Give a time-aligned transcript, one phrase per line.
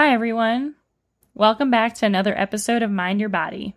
[0.00, 0.76] Hi, everyone.
[1.34, 3.76] Welcome back to another episode of Mind Your Body.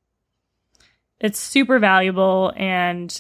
[1.20, 3.20] It's super valuable and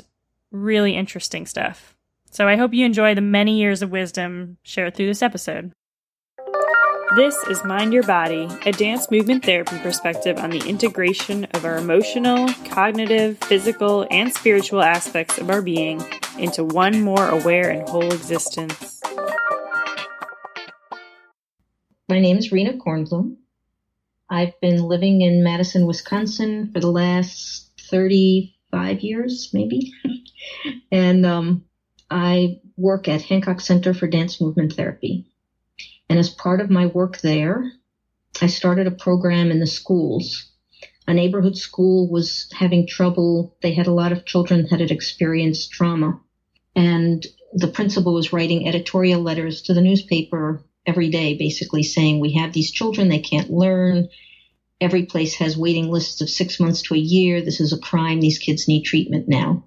[0.51, 1.95] really interesting stuff.
[2.31, 5.73] So I hope you enjoy the many years of wisdom shared through this episode.
[7.15, 11.77] This is Mind Your Body, a dance movement therapy perspective on the integration of our
[11.77, 16.05] emotional, cognitive, physical, and spiritual aspects of our being
[16.37, 19.01] into one more aware and whole existence.
[22.07, 23.37] My name is Rena Kornblum.
[24.29, 29.91] I've been living in Madison, Wisconsin for the last 35 years, maybe.
[30.91, 31.65] and um,
[32.11, 35.25] I work at Hancock Center for Dance Movement Therapy.
[36.09, 37.71] And as part of my work there,
[38.41, 40.51] I started a program in the schools.
[41.07, 43.55] A neighborhood school was having trouble.
[43.61, 46.19] They had a lot of children that had experienced trauma.
[46.75, 52.33] And the principal was writing editorial letters to the newspaper every day, basically saying, We
[52.33, 54.09] have these children, they can't learn.
[54.81, 57.41] Every place has waiting lists of six months to a year.
[57.41, 58.21] This is a crime.
[58.21, 59.65] These kids need treatment now.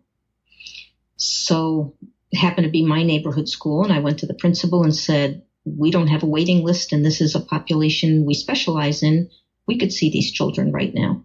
[1.17, 1.95] So
[2.31, 5.43] it happened to be my neighborhood school, and I went to the principal and said,
[5.65, 9.31] We don't have a waiting list, and this is a population we specialize in.
[9.67, 11.25] We could see these children right now.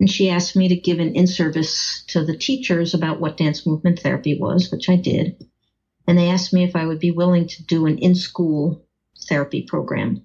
[0.00, 3.66] And she asked me to give an in service to the teachers about what dance
[3.66, 5.46] movement therapy was, which I did.
[6.06, 8.84] And they asked me if I would be willing to do an in school
[9.28, 10.22] therapy program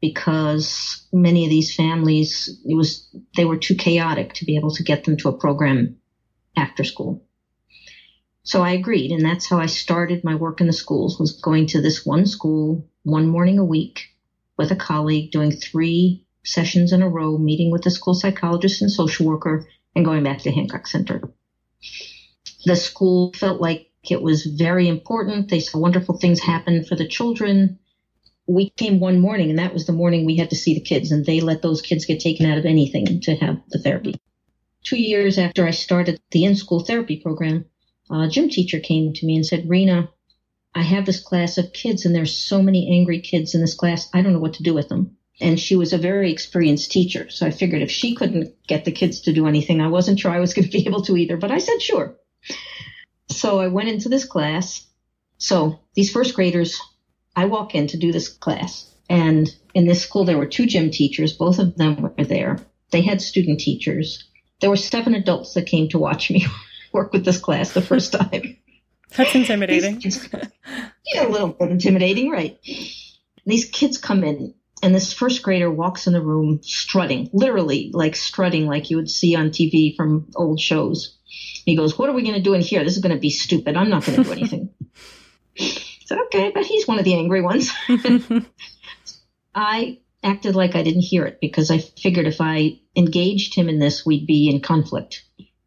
[0.00, 4.82] because many of these families it was they were too chaotic to be able to
[4.82, 5.96] get them to a program
[6.56, 7.23] after school.
[8.44, 11.66] So I agreed and that's how I started my work in the schools was going
[11.68, 14.10] to this one school one morning a week
[14.56, 18.92] with a colleague doing 3 sessions in a row meeting with the school psychologist and
[18.92, 19.66] social worker
[19.96, 21.22] and going back to Hancock Center.
[22.66, 25.48] The school felt like it was very important.
[25.48, 27.78] They saw wonderful things happen for the children
[28.46, 31.10] we came one morning and that was the morning we had to see the kids
[31.12, 34.20] and they let those kids get taken out of anything to have the therapy.
[34.82, 37.64] Two years after I started the in-school therapy program,
[38.10, 40.10] Uh, a gym teacher came to me and said, Rena,
[40.74, 44.08] I have this class of kids and there's so many angry kids in this class.
[44.12, 45.16] I don't know what to do with them.
[45.40, 47.28] And she was a very experienced teacher.
[47.30, 50.30] So I figured if she couldn't get the kids to do anything, I wasn't sure
[50.30, 52.16] I was going to be able to either, but I said, sure.
[53.28, 54.86] So I went into this class.
[55.38, 56.80] So these first graders
[57.36, 60.90] I walk in to do this class, and in this school there were two gym
[60.90, 61.32] teachers.
[61.32, 62.58] Both of them were there.
[62.90, 64.24] They had student teachers.
[64.60, 66.46] There were seven adults that came to watch me
[66.94, 68.56] work with this class the first time.
[69.16, 70.00] That's intimidating.
[70.00, 70.28] Kids,
[71.12, 72.58] yeah, a little bit intimidating, right?
[73.44, 78.16] These kids come in, and this first grader walks in the room strutting, literally like
[78.16, 81.18] strutting, like you would see on TV from old shows.
[81.26, 82.82] He goes, What are we going to do in here?
[82.82, 83.76] This is going to be stupid.
[83.76, 84.70] I'm not going to do anything.
[86.04, 87.70] said, okay, but he's one of the angry ones.
[89.54, 93.78] I acted like I didn't hear it because I figured if I engaged him in
[93.78, 95.24] this, we'd be in conflict.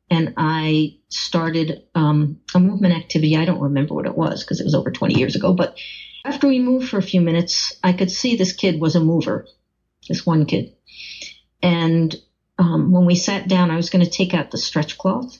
[0.10, 3.36] And I started um, a movement activity.
[3.36, 5.54] I don't remember what it was because it was over 20 years ago.
[5.54, 5.78] But
[6.24, 9.48] after we moved for a few minutes, I could see this kid was a mover,
[10.08, 10.76] this one kid.
[11.62, 12.16] And
[12.58, 15.38] um, when we sat down, I was going to take out the stretch cloth,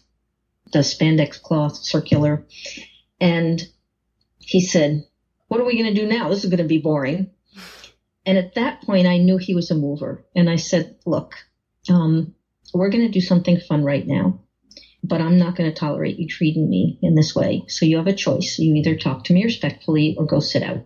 [0.74, 2.46] the spandex cloth, circular.
[3.20, 3.62] And
[4.40, 5.06] he said,
[5.48, 6.30] What are we going to do now?
[6.30, 7.32] This is going to be boring.
[8.28, 10.26] And at that point, I knew he was a mover.
[10.36, 11.36] And I said, look,
[11.90, 12.36] um,
[12.74, 14.42] we're going to do something fun right now,
[15.08, 17.64] but I'm not going to tolerate you treating me in this way.
[17.68, 18.60] So you have a choice.
[18.60, 20.86] You either talk to me respectfully or go sit out.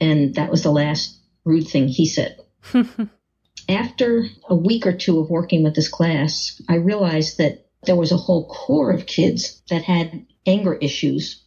[0.00, 2.38] And that was the last rude thing he said.
[3.68, 8.12] After a week or two of working with this class, I realized that there was
[8.12, 11.42] a whole core of kids that had anger issues.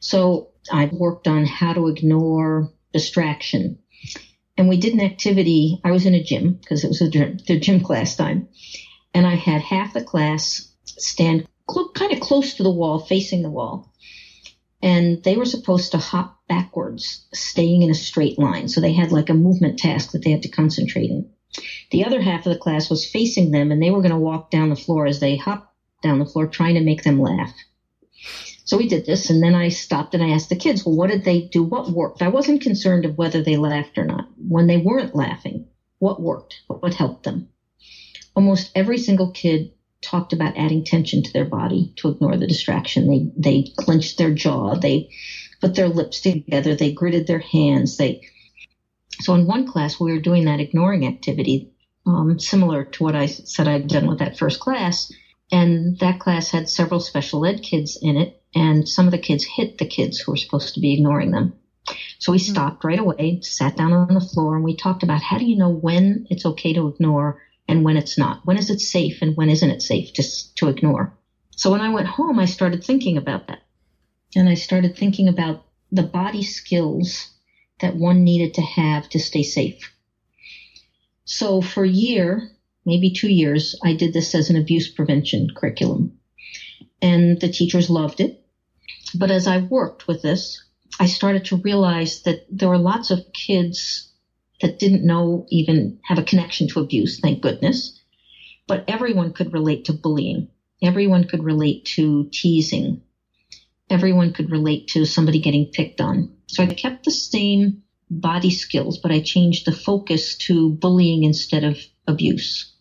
[0.00, 3.78] So I worked on how to ignore distraction.
[4.56, 5.80] And we did an activity.
[5.84, 8.48] I was in a gym because it was a gym, the gym class time.
[9.14, 13.42] And I had half the class stand cl- kind of close to the wall, facing
[13.42, 13.92] the wall.
[14.82, 18.68] And they were supposed to hop backwards, staying in a straight line.
[18.68, 21.30] So they had like a movement task that they had to concentrate in.
[21.90, 24.50] The other half of the class was facing them and they were going to walk
[24.50, 27.54] down the floor as they hopped down the floor, trying to make them laugh.
[28.64, 31.10] So we did this, and then I stopped and I asked the kids, well, what
[31.10, 31.62] did they do?
[31.62, 32.22] What worked?
[32.22, 34.28] I wasn't concerned of whether they laughed or not.
[34.36, 35.66] When they weren't laughing,
[35.98, 36.62] what worked?
[36.68, 37.48] What helped them?
[38.34, 43.08] Almost every single kid talked about adding tension to their body to ignore the distraction.
[43.08, 45.10] They they clenched their jaw, they
[45.60, 47.96] put their lips together, they gritted their hands.
[47.96, 48.28] They
[49.20, 51.72] so in one class we were doing that ignoring activity,
[52.06, 55.12] um, similar to what I said I'd done with that first class.
[55.50, 59.44] And that class had several special ed kids in it, and some of the kids
[59.44, 61.54] hit the kids who were supposed to be ignoring them.
[62.18, 62.52] So we mm-hmm.
[62.52, 65.56] stopped right away, sat down on the floor, and we talked about how do you
[65.56, 68.44] know when it's okay to ignore and when it's not?
[68.44, 70.22] When is it safe and when isn't it safe to,
[70.56, 71.16] to ignore?
[71.56, 73.62] So when I went home, I started thinking about that.
[74.34, 77.30] And I started thinking about the body skills
[77.80, 79.92] that one needed to have to stay safe.
[81.24, 82.50] So for a year,
[82.84, 86.18] maybe two years, I did this as an abuse prevention curriculum.
[87.00, 88.44] And the teachers loved it.
[89.14, 90.62] But as I worked with this,
[90.98, 94.11] I started to realize that there were lots of kids
[94.62, 98.00] that didn't know even have a connection to abuse, thank goodness.
[98.66, 100.48] But everyone could relate to bullying.
[100.82, 103.02] Everyone could relate to teasing.
[103.90, 106.32] Everyone could relate to somebody getting picked on.
[106.46, 111.64] So I kept the same body skills, but I changed the focus to bullying instead
[111.64, 112.72] of abuse.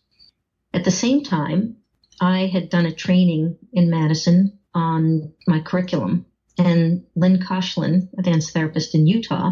[0.74, 1.76] At the same time,
[2.22, 6.26] I had done a training in Madison on my curriculum,
[6.58, 9.52] and Lynn Koshland, a dance therapist in Utah,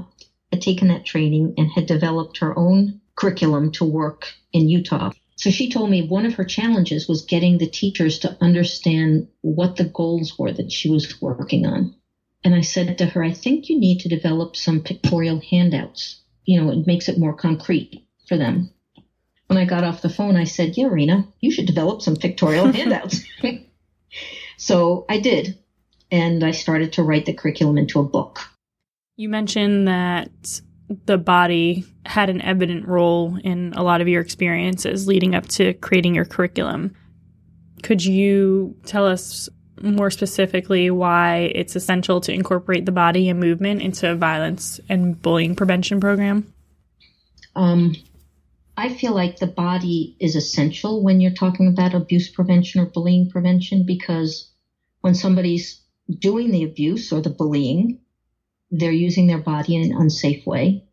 [0.51, 5.11] had taken that training and had developed her own curriculum to work in Utah.
[5.35, 9.77] So she told me one of her challenges was getting the teachers to understand what
[9.77, 11.95] the goals were that she was working on.
[12.43, 16.21] And I said to her, I think you need to develop some pictorial handouts.
[16.45, 18.71] You know, it makes it more concrete for them
[19.49, 22.71] when I got off the phone, I said, Yeah, Rena, you should develop some pictorial
[22.71, 23.21] handouts.
[24.57, 25.57] so I did.
[26.11, 28.39] And I started to write the curriculum into a book.
[29.19, 30.61] You mentioned that
[31.05, 35.73] the body had an evident role in a lot of your experiences leading up to
[35.73, 36.95] creating your curriculum.
[37.83, 39.49] Could you tell us
[39.81, 45.21] more specifically why it's essential to incorporate the body and movement into a violence and
[45.21, 46.53] bullying prevention program?
[47.57, 47.97] Um,
[48.77, 53.29] I feel like the body is essential when you're talking about abuse prevention or bullying
[53.29, 54.49] prevention because
[55.01, 57.98] when somebody's doing the abuse or the bullying,
[58.71, 60.83] they're using their body in an unsafe way.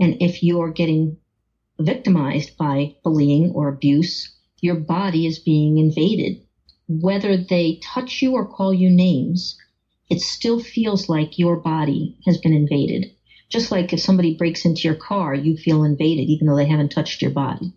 [0.00, 1.18] And if you're getting
[1.78, 6.42] victimized by bullying or abuse, your body is being invaded.
[6.88, 9.56] Whether they touch you or call you names,
[10.10, 13.12] it still feels like your body has been invaded.
[13.48, 16.90] Just like if somebody breaks into your car, you feel invaded even though they haven't
[16.90, 17.72] touched your body.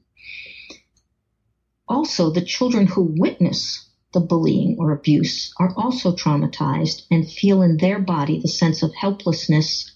[1.87, 3.84] Also, the children who witness
[4.15, 8.91] the bullying or abuse are also traumatized and feel in their body the sense of
[8.95, 9.91] helplessness.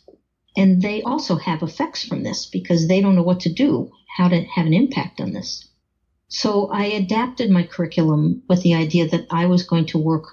[0.56, 4.28] And they also have effects from this because they don't know what to do, how
[4.28, 5.68] to have an impact on this.
[6.28, 10.26] So I adapted my curriculum with the idea that I was going to work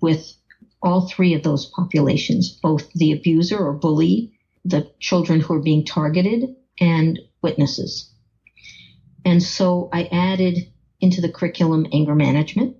[0.00, 0.34] with
[0.82, 4.32] all three of those populations, both the abuser or bully
[4.64, 8.10] the children who are being targeted and witnesses.
[9.24, 10.58] And so I added
[11.00, 12.76] into the curriculum anger management,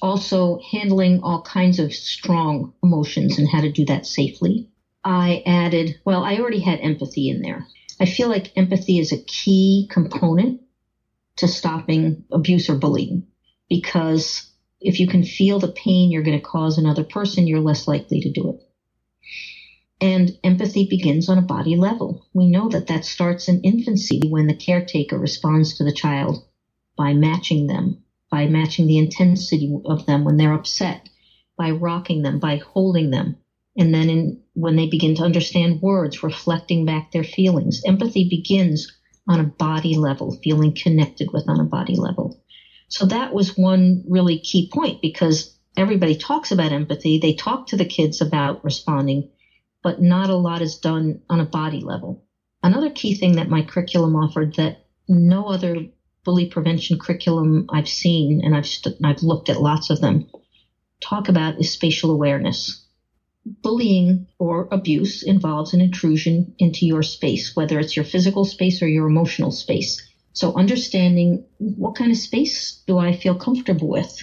[0.00, 4.68] also handling all kinds of strong emotions and how to do that safely.
[5.04, 7.66] I added, well, I already had empathy in there.
[8.00, 10.60] I feel like empathy is a key component
[11.36, 13.26] to stopping abuse or bullying
[13.68, 17.88] because if you can feel the pain you're going to cause another person, you're less
[17.88, 18.64] likely to do it.
[20.00, 22.24] And empathy begins on a body level.
[22.32, 26.44] We know that that starts in infancy when the caretaker responds to the child
[26.96, 31.08] by matching them, by matching the intensity of them when they're upset,
[31.56, 33.36] by rocking them, by holding them,
[33.78, 37.82] And then in, when they begin to understand words, reflecting back their feelings.
[37.86, 38.92] Empathy begins
[39.28, 42.40] on a body level, feeling connected with on a body level.
[42.88, 47.18] So that was one really key point because everybody talks about empathy.
[47.18, 49.30] They talk to the kids about responding,
[49.82, 52.24] but not a lot is done on a body level.
[52.62, 55.76] Another key thing that my curriculum offered that no other
[56.28, 60.20] bully prevention curriculum I've seen, and I've, st- I've looked at lots of them,
[61.00, 62.82] talk about is spatial awareness.
[63.62, 68.86] Bullying or abuse involves an intrusion into your space, whether it's your physical space or
[68.86, 69.96] your emotional space.
[70.34, 74.14] So understanding what kind of space do I feel comfortable with?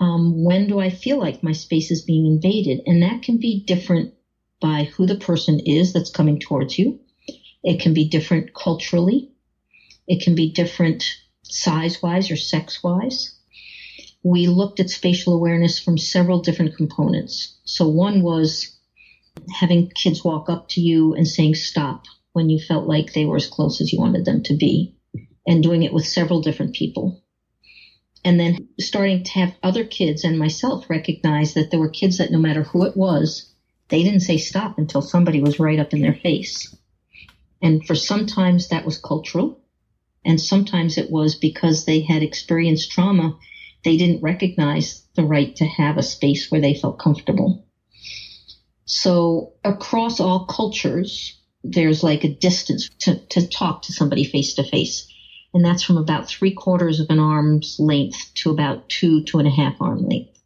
[0.00, 2.80] Um, when do I feel like my space is being invaded?
[2.84, 4.10] And that can be different
[4.60, 6.98] by who the person is that's coming towards you.
[7.62, 9.28] It can be different culturally.
[10.12, 11.04] It can be different
[11.42, 13.34] size wise or sex wise.
[14.22, 17.56] We looked at spatial awareness from several different components.
[17.64, 18.76] So one was
[19.50, 22.04] having kids walk up to you and saying stop
[22.34, 24.94] when you felt like they were as close as you wanted them to be
[25.46, 27.22] and doing it with several different people.
[28.22, 32.30] And then starting to have other kids and myself recognize that there were kids that
[32.30, 33.50] no matter who it was,
[33.88, 36.76] they didn't say stop until somebody was right up in their face.
[37.62, 39.61] And for sometimes that was cultural.
[40.24, 43.36] And sometimes it was because they had experienced trauma.
[43.84, 47.66] They didn't recognize the right to have a space where they felt comfortable.
[48.84, 54.64] So across all cultures, there's like a distance to, to talk to somebody face to
[54.64, 55.06] face.
[55.54, 59.48] And that's from about three quarters of an arm's length to about two, two and
[59.48, 60.38] a half arm length.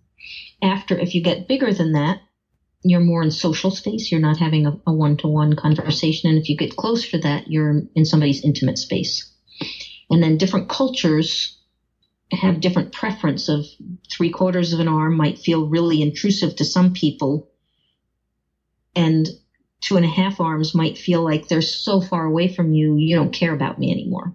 [0.62, 2.18] After, if you get bigger than that,
[2.82, 4.10] you're more in social space.
[4.10, 6.30] You're not having a one to one conversation.
[6.30, 9.32] And if you get closer to that, you're in somebody's intimate space.
[10.10, 11.58] And then different cultures
[12.32, 13.64] have different preference of
[14.10, 17.50] three quarters of an arm might feel really intrusive to some people.
[18.94, 19.28] And
[19.80, 23.14] two and a half arms might feel like they're so far away from you, you
[23.14, 24.34] don't care about me anymore.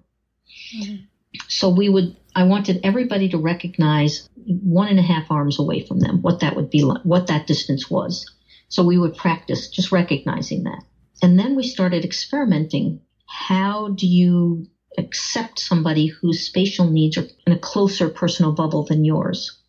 [0.76, 1.04] Mm-hmm.
[1.48, 6.00] So we would, I wanted everybody to recognize one and a half arms away from
[6.00, 8.30] them, what that would be like, what that distance was.
[8.70, 10.84] So we would practice just recognizing that.
[11.22, 13.02] And then we started experimenting.
[13.26, 14.68] How do you
[14.98, 19.60] accept somebody whose spatial needs are in a closer personal bubble than yours?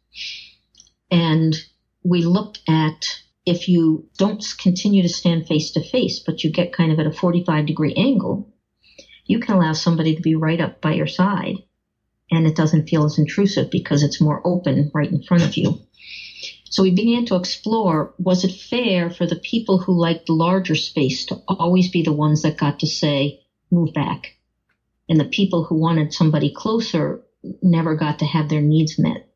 [1.11, 1.55] And
[2.05, 6.73] we looked at if you don't continue to stand face to face, but you get
[6.73, 8.49] kind of at a 45 degree angle,
[9.27, 11.57] you can allow somebody to be right up by your side
[12.33, 15.79] and it doesn't feel as intrusive because it's more open right in front of you.
[16.65, 21.27] So we began to explore was it fair for the people who liked larger space
[21.27, 24.35] to always be the ones that got to say, move back?
[25.09, 27.21] And the people who wanted somebody closer
[27.61, 29.29] never got to have their needs met.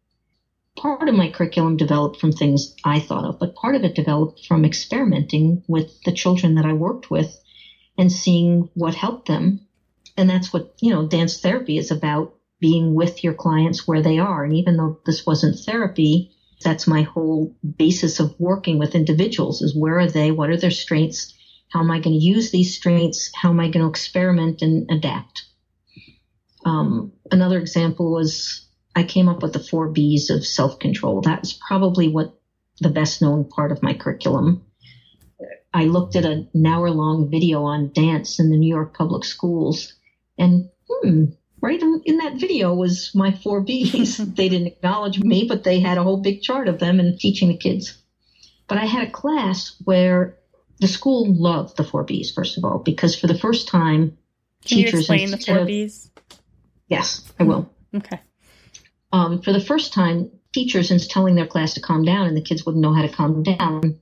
[0.76, 4.46] Part of my curriculum developed from things I thought of, but part of it developed
[4.46, 7.38] from experimenting with the children that I worked with
[7.98, 9.60] and seeing what helped them.
[10.16, 14.18] And that's what, you know, dance therapy is about being with your clients where they
[14.18, 14.44] are.
[14.44, 16.30] And even though this wasn't therapy,
[16.62, 20.30] that's my whole basis of working with individuals is where are they?
[20.30, 21.34] What are their strengths?
[21.68, 23.30] How am I going to use these strengths?
[23.34, 25.44] How am I going to experiment and adapt?
[26.66, 31.22] Um, another example was I came up with the four B's of self control.
[31.22, 32.38] That was probably what
[32.80, 34.64] the best known part of my curriculum.
[35.72, 39.94] I looked at an hour long video on dance in the New York public schools
[40.38, 41.26] and hmm,
[41.60, 44.16] right in that video was my four B's.
[44.34, 47.48] they didn't acknowledge me, but they had a whole big chart of them and teaching
[47.48, 47.96] the kids.
[48.68, 50.36] But I had a class where
[50.80, 54.18] the school loved the four B's, first of all, because for the first time,
[54.64, 54.92] Can teachers.
[54.92, 56.10] you explain the four of, B's?
[56.88, 57.70] Yes, I will.
[57.94, 58.20] Okay.
[59.12, 62.42] Um, for the first time, teachers, instead telling their class to calm down, and the
[62.42, 64.00] kids wouldn't know how to calm down,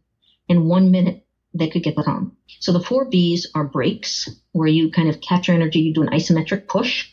[0.49, 2.37] in one minute, they could get the calm.
[2.61, 6.03] So the four B's are breaks, where you kind of catch your energy, you do
[6.03, 7.09] an isometric push.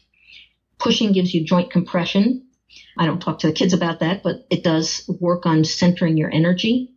[0.80, 2.48] Pushing gives you joint compression.
[2.98, 6.34] I don't talk to the kids about that, but it does work on centering your
[6.34, 6.96] energy.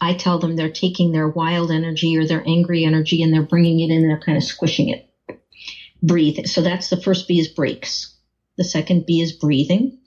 [0.00, 3.80] I tell them they're taking their wild energy or their angry energy and they're bringing
[3.80, 5.08] it in and they're kind of squishing it.
[6.06, 6.46] Breathe.
[6.46, 8.14] So that's the first B is breaks.
[8.58, 9.98] The second B is breathing.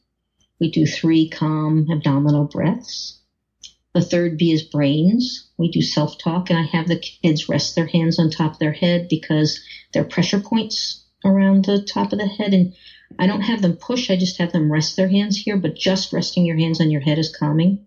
[0.60, 3.20] We do three calm abdominal breaths.
[3.94, 5.50] The third B is brains.
[5.58, 8.60] We do self talk and I have the kids rest their hands on top of
[8.60, 9.60] their head because
[9.92, 12.54] they're pressure points around the top of the head.
[12.54, 12.74] And
[13.18, 14.12] I don't have them push.
[14.12, 17.01] I just have them rest their hands here, but just resting your hands on your
[17.01, 17.80] head is calming.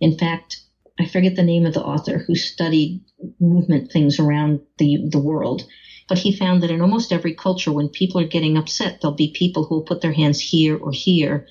[0.00, 0.62] In fact,
[0.98, 3.02] I forget the name of the author who studied
[3.38, 5.64] movement things around the, the world,
[6.08, 9.32] but he found that in almost every culture, when people are getting upset, there'll be
[9.36, 11.46] people who will put their hands here or here.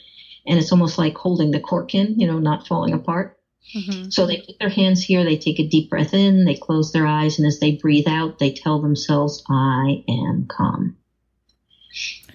[0.48, 3.40] And it's almost like holding the cork in, you know, not falling apart.
[3.76, 4.10] Mm-hmm.
[4.10, 7.08] So they put their hands here, they take a deep breath in, they close their
[7.08, 10.98] eyes, and as they breathe out, they tell themselves, I am calm.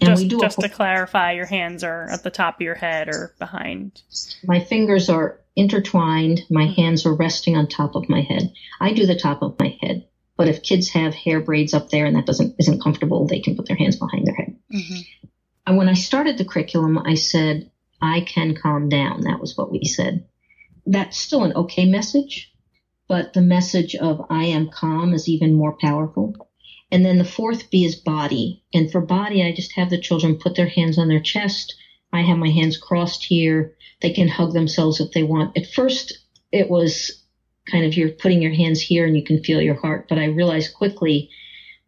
[0.00, 2.74] And just, we do just to clarify, your hands are at the top of your
[2.74, 4.02] head or behind.
[4.44, 6.42] My fingers are intertwined.
[6.50, 6.80] My mm-hmm.
[6.80, 8.52] hands are resting on top of my head.
[8.80, 10.06] I do the top of my head.
[10.40, 13.56] But if kids have hair braids up there and that doesn't isn't comfortable, they can
[13.56, 14.56] put their hands behind their head.
[14.72, 15.00] Mm-hmm.
[15.66, 17.70] And when I started the curriculum, I said,
[18.00, 19.20] I can calm down.
[19.20, 20.26] That was what we said.
[20.86, 22.54] That's still an okay message,
[23.06, 26.34] but the message of I am calm is even more powerful.
[26.90, 28.64] And then the fourth B is body.
[28.72, 31.74] And for body, I just have the children put their hands on their chest.
[32.14, 33.76] I have my hands crossed here.
[34.00, 35.58] They can hug themselves if they want.
[35.58, 36.18] At first,
[36.50, 37.19] it was
[37.70, 40.06] kind of you're putting your hands here and you can feel your heart.
[40.08, 41.30] But I realized quickly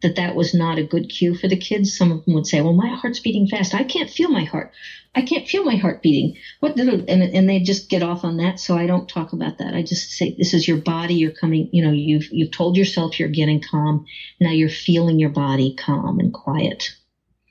[0.03, 1.97] that that was not a good cue for the kids.
[1.97, 3.73] Some of them would say, well, my heart's beating fast.
[3.73, 4.71] I can't feel my heart.
[5.15, 6.35] I can't feel my heart beating.
[6.59, 8.59] What and, and they just get off on that.
[8.59, 9.73] So I don't talk about that.
[9.73, 11.15] I just say, this is your body.
[11.15, 14.05] You're coming, you know, you've, you've told yourself you're getting calm.
[14.41, 16.83] Now you're feeling your body calm and quiet.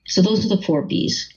[0.07, 1.33] So those are the four B's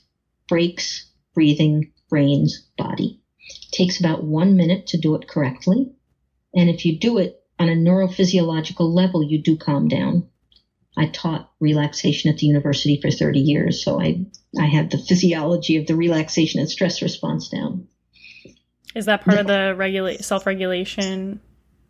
[0.48, 3.20] breaks, breathing, brains, body.
[3.48, 5.95] It takes about one minute to do it correctly.
[6.56, 10.28] And if you do it on a neurophysiological level, you do calm down.
[10.96, 14.24] I taught relaxation at the university for 30 years, so I,
[14.58, 17.86] I had the physiology of the relaxation and stress response down.
[18.94, 21.40] Is that part of the regula- self-regulation?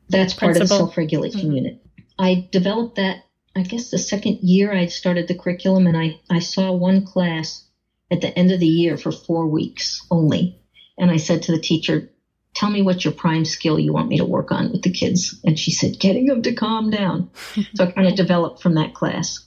[0.09, 0.65] That's part principle?
[0.65, 1.53] of the self-regulation mm-hmm.
[1.53, 1.87] unit.
[2.19, 3.19] I developed that,
[3.55, 7.65] I guess the second year I started the curriculum and I, I saw one class
[8.11, 10.61] at the end of the year for four weeks only.
[10.99, 12.11] And I said to the teacher,
[12.57, 15.39] tell me what your prime skill you want me to work on with the kids.
[15.45, 17.31] And she said, getting them to calm down.
[17.75, 19.47] so I kind of developed from that class.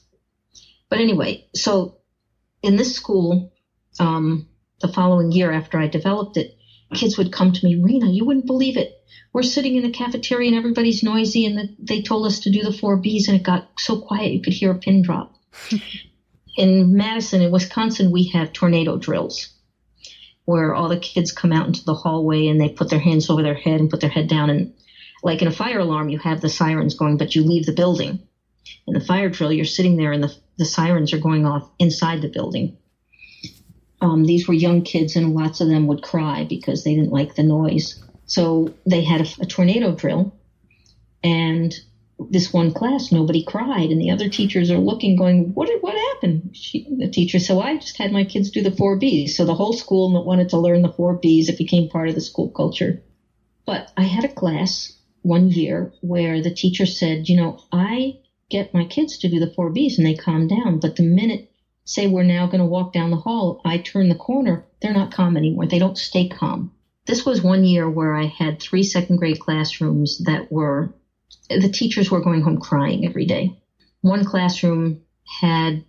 [0.90, 1.98] But anyway, so
[2.62, 3.52] in this school,
[4.00, 4.48] um,
[4.80, 6.56] the following year after I developed it,
[6.94, 8.94] kids would come to me, Rena, you wouldn't believe it.
[9.34, 12.62] We're sitting in the cafeteria and everybody's noisy and the, they told us to do
[12.62, 15.36] the four B's and it got so quiet you could hear a pin drop.
[16.58, 19.50] in Madison, in Wisconsin, we have tornado drills
[20.50, 23.44] where all the kids come out into the hallway and they put their hands over
[23.44, 24.50] their head and put their head down.
[24.50, 24.74] And
[25.22, 28.28] like in a fire alarm, you have the sirens going, but you leave the building.
[28.88, 32.24] In the fire drill, you're sitting there and the, the sirens are going off inside
[32.24, 32.76] the building.
[34.02, 37.36] Um, these were young kids, and lots of them would cry because they didn't like
[37.36, 38.04] the noise.
[38.26, 40.34] So they had a, a tornado drill,
[41.22, 41.72] and
[42.30, 46.50] this one class, nobody cried, and the other teachers are looking, going, "What what happened?"
[46.54, 49.46] She, the teacher said, well, "I just had my kids do the four B's." So
[49.46, 51.48] the whole school wanted to learn the four B's.
[51.48, 53.00] It became part of the school culture.
[53.66, 58.16] But I had a class one year where the teacher said, "You know, I
[58.50, 60.80] get my kids to do the four B's, and they calm down.
[60.80, 61.46] But the minute,
[61.86, 65.12] say, we're now going to walk down the hall, I turn the corner, they're not
[65.12, 65.68] calm anymore.
[65.68, 66.70] They don't stay calm."
[67.06, 70.92] This was one year where I had three second grade classrooms that were
[71.50, 73.52] the teachers were going home crying every day.
[74.02, 75.02] One classroom
[75.42, 75.84] had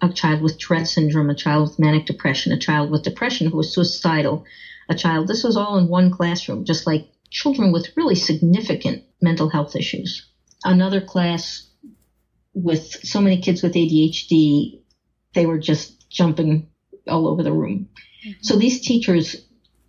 [0.00, 3.56] a child with Tourette syndrome, a child with manic depression, a child with depression who
[3.56, 4.44] was suicidal,
[4.88, 5.26] a child.
[5.26, 10.26] This was all in one classroom, just like children with really significant mental health issues.
[10.64, 11.68] Another class
[12.54, 14.80] with so many kids with ADHD,
[15.34, 16.68] they were just jumping
[17.06, 17.88] all over the room.
[18.24, 18.42] Mm-hmm.
[18.42, 19.36] So these teachers,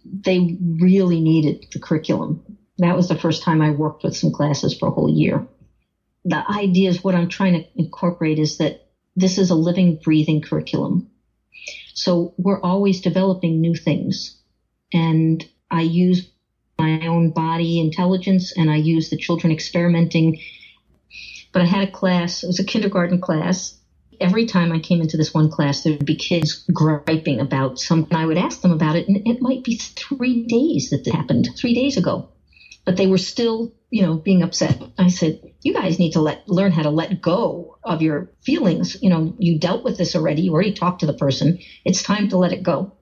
[0.06, 4.76] they really needed the curriculum that was the first time I worked with some classes
[4.78, 5.48] for a whole year.
[6.26, 10.42] The idea is what I'm trying to incorporate is that this is a living, breathing
[10.42, 11.10] curriculum.
[11.94, 14.38] So we're always developing new things.
[14.94, 16.30] And I use
[16.78, 20.40] my own body intelligence and I use the children experimenting.
[21.52, 23.74] But I had a class, it was a kindergarten class.
[24.20, 28.16] Every time I came into this one class, there would be kids griping about something.
[28.16, 31.50] I would ask them about it, and it might be three days that it happened,
[31.56, 32.28] three days ago
[32.88, 34.82] but they were still, you know, being upset.
[34.98, 38.96] I said, you guys need to let learn how to let go of your feelings.
[39.02, 40.44] You know, you dealt with this already.
[40.44, 41.60] You already talked to the person.
[41.84, 42.94] It's time to let it go.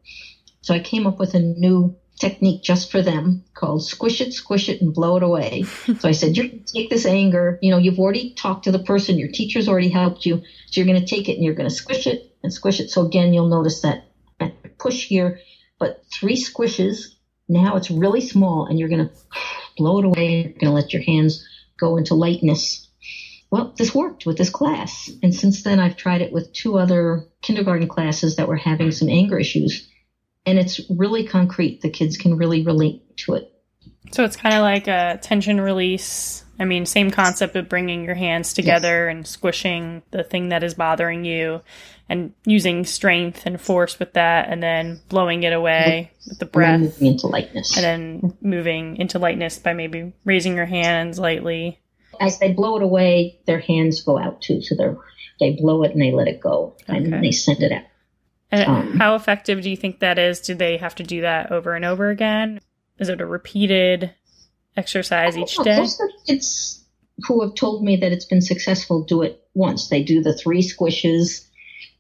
[0.61, 4.69] So I came up with a new technique just for them called squish it, squish
[4.69, 5.61] it, and blow it away.
[5.99, 7.59] so I said, you're take this anger.
[7.61, 9.19] You know, you've already talked to the person.
[9.19, 10.37] Your teacher's already helped you.
[10.37, 12.89] So you're going to take it and you're going to squish it and squish it.
[12.89, 14.07] So again, you'll notice that
[14.79, 15.37] push here,
[15.77, 17.03] but three squishes.
[17.47, 19.11] Now it's really small and you're going to
[19.77, 20.41] blow it away.
[20.41, 21.45] You're going to let your hands
[21.77, 22.87] go into lightness.
[23.51, 25.09] Well, this worked with this class.
[25.21, 29.09] And since then, I've tried it with two other kindergarten classes that were having some
[29.09, 29.87] anger issues.
[30.45, 31.81] And it's really concrete.
[31.81, 33.51] The kids can really relate to it.
[34.11, 38.15] So it's kind of like a tension release I mean, same concept of bringing your
[38.15, 39.15] hands together yes.
[39.15, 41.61] and squishing the thing that is bothering you
[42.07, 46.79] and using strength and force with that and then blowing it away with the breath.
[46.79, 47.75] moving into lightness.
[47.77, 51.79] And then moving into lightness by maybe raising your hands lightly.
[52.19, 54.61] As they blow it away, their hands go out too.
[54.61, 54.95] So they
[55.39, 57.21] they blow it and they let it go and okay.
[57.21, 57.83] they send it out.
[58.51, 60.39] And um, how effective do you think that is?
[60.39, 62.61] Do they have to do that over and over again?
[62.99, 64.13] Is it a repeated
[64.77, 65.77] exercise each day?
[65.77, 66.83] Most of kids
[67.27, 69.87] who have told me that it's been successful do it once.
[69.87, 71.45] They do the three squishes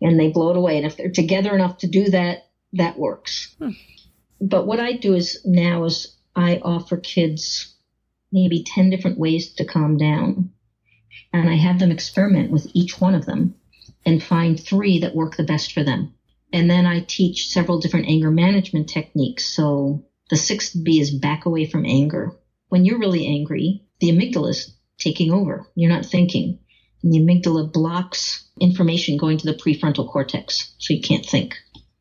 [0.01, 0.77] and they blow it away.
[0.77, 3.55] And if they're together enough to do that, that works.
[3.59, 3.71] Hmm.
[4.41, 7.73] But what I do is now is I offer kids
[8.31, 10.51] maybe 10 different ways to calm down.
[11.31, 13.55] And I have them experiment with each one of them
[14.05, 16.13] and find three that work the best for them.
[16.51, 19.45] And then I teach several different anger management techniques.
[19.45, 22.33] So the sixth B is back away from anger.
[22.75, 25.65] When you're really angry, the amygdala is taking over.
[25.75, 26.59] You're not thinking.
[27.01, 31.55] And the amygdala blocks information going to the prefrontal cortex, so you can't think.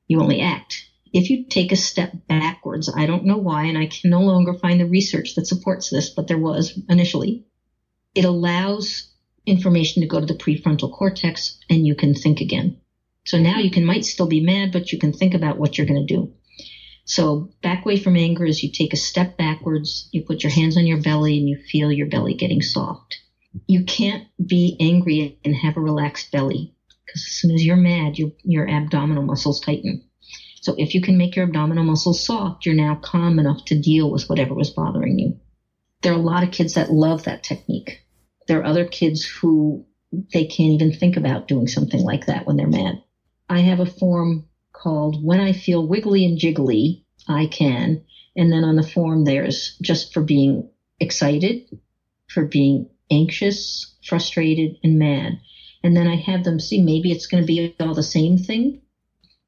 [0.09, 0.85] You only act.
[1.13, 4.53] If you take a step backwards, I don't know why, and I can no longer
[4.53, 7.45] find the research that supports this, but there was initially,
[8.17, 9.13] it allows
[9.47, 12.81] information to go to the prefrontal cortex and you can think again.
[13.27, 15.87] So now you can might still be mad, but you can think about what you're
[15.87, 16.33] going to do.
[17.05, 20.77] So back away from anger is you take a step backwards, you put your hands
[20.77, 23.19] on your belly and you feel your belly getting soft.
[23.67, 28.19] You can't be angry and have a relaxed belly because as soon as you're mad,
[28.19, 30.03] your, your abdominal muscles tighten.
[30.63, 34.11] So if you can make your abdominal muscles soft, you're now calm enough to deal
[34.11, 35.39] with whatever was bothering you.
[36.01, 38.01] There are a lot of kids that love that technique.
[38.49, 39.85] There are other kids who
[40.33, 43.03] they can't even think about doing something like that when they're mad.
[43.49, 44.47] I have a form
[44.85, 48.05] called When I Feel Wiggly and Jiggly, I Can.
[48.37, 50.69] And then on the form, there's just for being
[51.01, 51.81] excited,
[52.29, 55.41] for being anxious, frustrated, and mad.
[55.83, 58.83] And then I have them see maybe it's going to be all the same thing,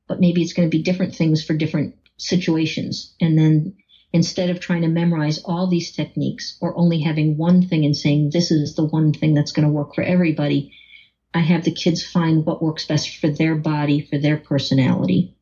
[0.08, 3.14] but maybe it's going to be different things for different situations.
[3.20, 3.76] And then
[4.14, 8.30] instead of trying to memorize all these techniques or only having one thing and saying
[8.32, 10.72] this is the one thing that's going to work for everybody,
[11.34, 15.36] I have the kids find what works best for their body, for their personality.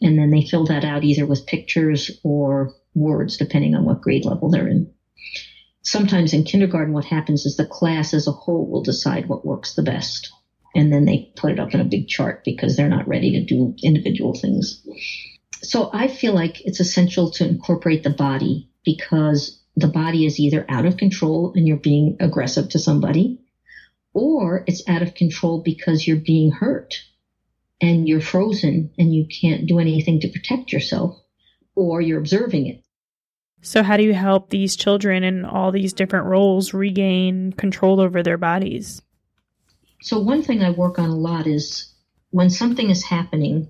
[0.00, 4.24] And then they fill that out either with pictures or words, depending on what grade
[4.24, 4.92] level they're in.
[5.82, 9.74] Sometimes in kindergarten, what happens is the class as a whole will decide what works
[9.74, 10.32] the best.
[10.74, 13.44] And then they put it up in a big chart because they're not ready to
[13.44, 14.82] do individual things.
[15.62, 20.64] So I feel like it's essential to incorporate the body because the body is either
[20.68, 23.43] out of control and you're being aggressive to somebody
[24.14, 26.94] or it's out of control because you're being hurt
[27.80, 31.16] and you're frozen and you can't do anything to protect yourself,
[31.74, 32.84] or you're observing it.
[33.60, 38.22] So, how do you help these children in all these different roles regain control over
[38.22, 39.02] their bodies?
[40.02, 41.92] So, one thing I work on a lot is
[42.30, 43.68] when something is happening,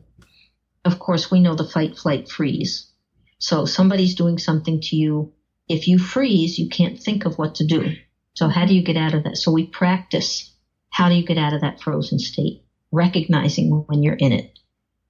[0.85, 2.91] of course, we know the fight, flight, freeze.
[3.39, 5.33] So, somebody's doing something to you.
[5.69, 7.95] If you freeze, you can't think of what to do.
[8.35, 9.37] So how do you get out of that?
[9.37, 10.53] So we practice
[10.91, 12.63] how do you get out of that frozen state?
[12.93, 14.59] Recognizing when you're in it,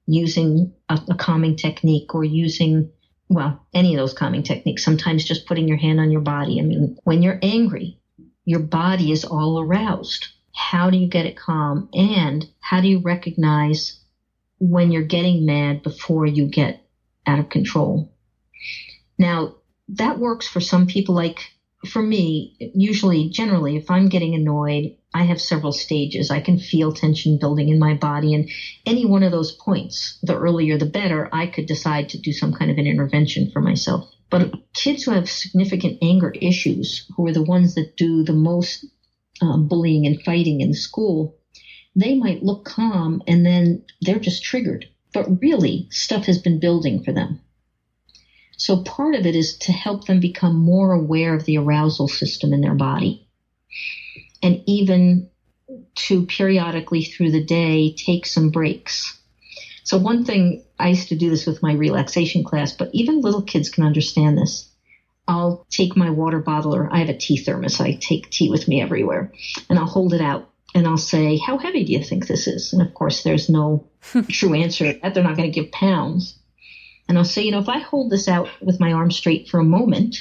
[0.07, 2.91] using a, a calming technique or using,
[3.29, 4.85] well, any of those calming techniques.
[4.85, 6.59] Sometimes just putting your hand on your body.
[6.59, 7.99] I mean, when you're angry,
[8.45, 10.29] your body is all aroused.
[10.55, 11.89] How do you get it calm?
[11.93, 14.01] And how do you recognize
[14.59, 16.83] when you're getting mad before you get
[17.27, 18.11] out of control?
[19.19, 19.57] Now,
[19.89, 21.54] that works for some people like
[21.85, 26.31] for me, usually, generally, if I'm getting annoyed, I have several stages.
[26.31, 28.51] I can feel tension building in my body, and
[28.85, 32.53] any one of those points, the earlier the better, I could decide to do some
[32.53, 34.11] kind of an intervention for myself.
[34.31, 38.85] But kids who have significant anger issues, who are the ones that do the most
[39.41, 41.37] uh, bullying and fighting in school,
[41.95, 44.87] they might look calm and then they're just triggered.
[45.13, 47.41] But really, stuff has been building for them.
[48.57, 52.53] So part of it is to help them become more aware of the arousal system
[52.53, 53.27] in their body.
[54.43, 55.31] And even
[55.95, 59.19] to periodically through the day take some breaks.
[59.85, 63.43] So one thing I used to do this with my relaxation class, but even little
[63.43, 64.69] kids can understand this.
[65.27, 67.81] I'll take my water bottle or I have a tea thermos.
[67.81, 69.33] I take tea with me everywhere
[69.71, 72.73] and I'll hold it out and I'll say, how heavy do you think this is?
[72.73, 73.89] And of course there's no
[74.29, 75.15] true answer that.
[75.15, 76.39] They're not going to give pounds.
[77.09, 79.61] And I'll say, you know, if I hold this out with my arm straight for
[79.61, 80.17] a moment,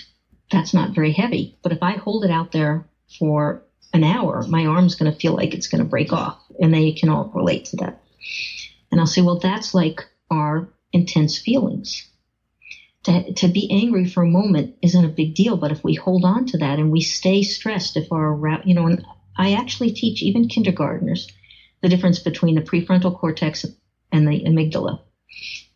[0.52, 1.58] that's not very heavy.
[1.64, 2.86] But if I hold it out there
[3.20, 6.38] for an hour, my arm's going to feel like it's going to break off.
[6.60, 8.02] And they can all relate to that.
[8.92, 12.04] And I'll say, well, that's like our intense feelings.
[13.04, 15.58] to, to be angry for a moment isn't a big deal.
[15.58, 18.88] But if we hold on to that and we stay stressed, if our, you know,
[18.88, 19.06] and
[19.38, 21.28] I actually teach even kindergartners
[21.82, 23.66] the difference between the prefrontal cortex
[24.12, 25.02] and the amygdala.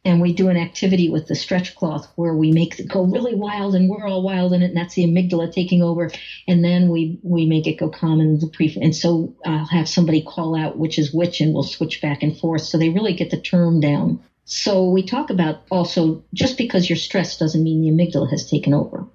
[0.07, 3.35] And we do an activity with the stretch cloth where we make it go really
[3.35, 4.67] wild and we're all wild in it.
[4.67, 6.09] And that's the amygdala taking over.
[6.47, 9.65] And then we, we make it go calm and the pre, and so uh, I'll
[9.65, 12.61] have somebody call out which is which and we'll switch back and forth.
[12.61, 14.23] So they really get the term down.
[14.45, 18.73] So we talk about also just because you're stressed doesn't mean the amygdala has taken
[18.73, 19.07] over.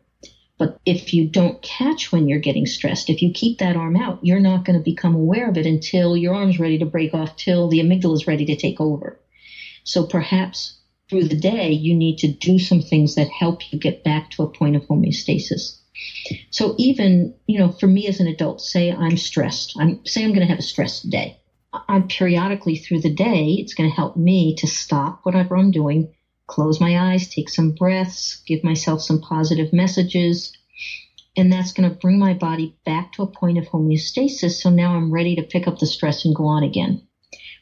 [0.59, 4.19] But if you don't catch when you're getting stressed, if you keep that arm out,
[4.21, 7.35] you're not going to become aware of it until your arm's ready to break off,
[7.37, 9.19] till the amygdala is ready to take over.
[9.85, 10.79] So perhaps
[11.09, 14.43] through the day, you need to do some things that help you get back to
[14.43, 15.79] a point of homeostasis.
[16.51, 19.75] So even, you know, for me as an adult, say I'm stressed.
[19.79, 21.39] I'm say I'm going to have a stressed day.
[21.89, 26.13] I'm periodically through the day, it's going to help me to stop whatever I'm doing,
[26.47, 30.53] close my eyes, take some breaths, give myself some positive messages.
[31.35, 34.61] And that's going to bring my body back to a point of homeostasis.
[34.61, 37.07] So now I'm ready to pick up the stress and go on again.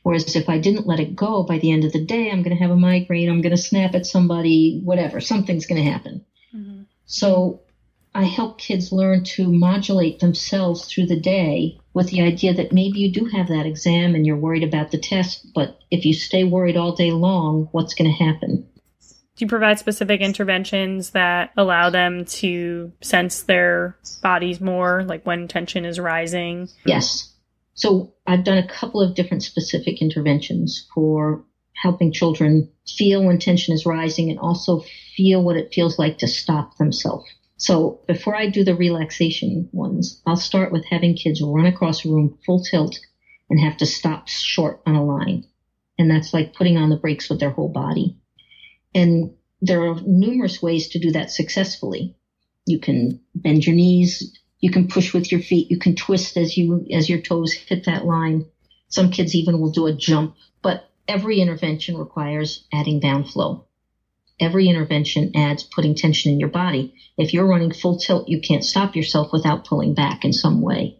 [0.02, 2.56] Whereas if I didn't let it go by the end of the day, I'm going
[2.56, 6.24] to have a migraine, I'm going to snap at somebody, whatever, something's going to happen.
[6.54, 6.82] Mm-hmm.
[7.04, 7.60] So
[8.14, 12.98] I help kids learn to modulate themselves through the day with the idea that maybe
[12.98, 16.44] you do have that exam and you're worried about the test, but if you stay
[16.44, 18.66] worried all day long, what's going to happen?
[19.36, 25.48] Do you provide specific interventions that allow them to sense their bodies more, like when
[25.48, 26.68] tension is rising?
[26.84, 27.29] Yes.
[27.80, 33.72] So I've done a couple of different specific interventions for helping children feel when tension
[33.72, 34.82] is rising and also
[35.16, 37.24] feel what it feels like to stop themselves.
[37.56, 42.10] So before I do the relaxation ones, I'll start with having kids run across a
[42.10, 42.98] room full tilt
[43.48, 45.46] and have to stop short on a line.
[45.98, 48.14] And that's like putting on the brakes with their whole body.
[48.94, 52.14] And there are numerous ways to do that successfully.
[52.66, 56.56] You can bend your knees, you can push with your feet, you can twist as
[56.56, 58.46] you as your toes hit that line.
[58.88, 63.66] Some kids even will do a jump, but every intervention requires adding bound flow
[64.40, 66.94] every intervention adds putting tension in your body.
[67.16, 70.98] If you're running full tilt, you can't stop yourself without pulling back in some way.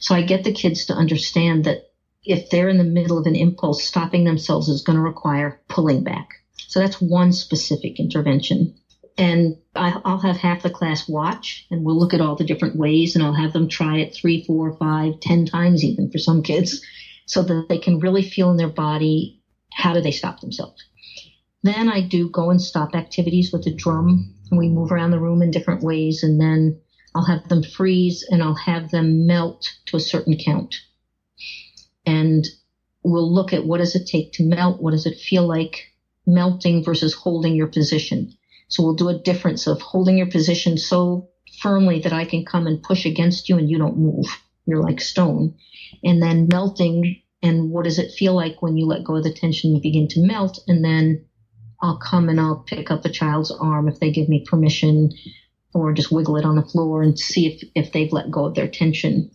[0.00, 1.90] So I get the kids to understand that
[2.24, 6.02] if they're in the middle of an impulse, stopping themselves is going to require pulling
[6.02, 6.28] back.
[6.56, 8.74] So that's one specific intervention.
[9.18, 13.14] And I'll have half the class watch and we'll look at all the different ways
[13.14, 16.80] and I'll have them try it three, four, five, ten times even for some kids
[17.26, 19.34] so that they can really feel in their body
[19.72, 20.84] how do they stop themselves.
[21.62, 25.18] Then I do go and stop activities with a drum and we move around the
[25.18, 26.76] room in different ways and then
[27.14, 30.76] I'll have them freeze and I'll have them melt to a certain count.
[32.04, 32.46] And
[33.02, 34.80] we'll look at what does it take to melt?
[34.80, 35.80] What does it feel like
[36.26, 38.35] melting versus holding your position?
[38.68, 42.66] So we'll do a difference of holding your position so firmly that I can come
[42.66, 44.26] and push against you and you don't move.
[44.66, 45.56] You're like stone.
[46.02, 49.32] And then melting and what does it feel like when you let go of the
[49.32, 51.26] tension, you begin to melt and then
[51.80, 55.12] I'll come and I'll pick up a child's arm if they give me permission
[55.74, 58.54] or just wiggle it on the floor and see if, if they've let go of
[58.54, 59.30] their tension.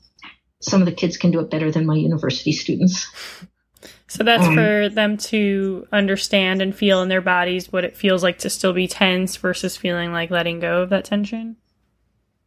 [0.60, 3.08] Some of the kids can do it better than my university students.
[4.12, 8.24] So that's um, for them to understand and feel in their bodies what it feels
[8.24, 11.56] like to still be tense versus feeling like letting go of that tension?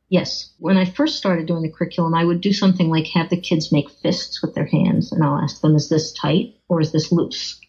[0.08, 0.52] Yes.
[0.58, 3.72] When I first started doing the curriculum, I would do something like have the kids
[3.72, 7.10] make fists with their hands, and I'll ask them, is this tight or is this
[7.10, 7.60] loose?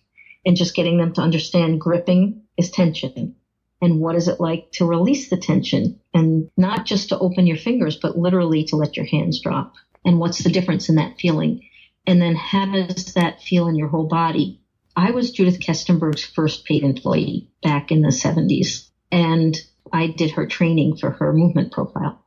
[0.45, 3.36] and just getting them to understand gripping is tension.
[3.81, 7.58] And what is it like to release the tension and not just to open your
[7.58, 9.73] fingers, but literally to let your hands drop?
[10.05, 11.67] And what's the difference in that feeling?
[12.08, 14.62] And then how does that feel in your whole body?
[14.96, 19.56] I was Judith Kestenberg's first paid employee back in the 70s, and
[19.91, 22.24] I did her training for her movement profile.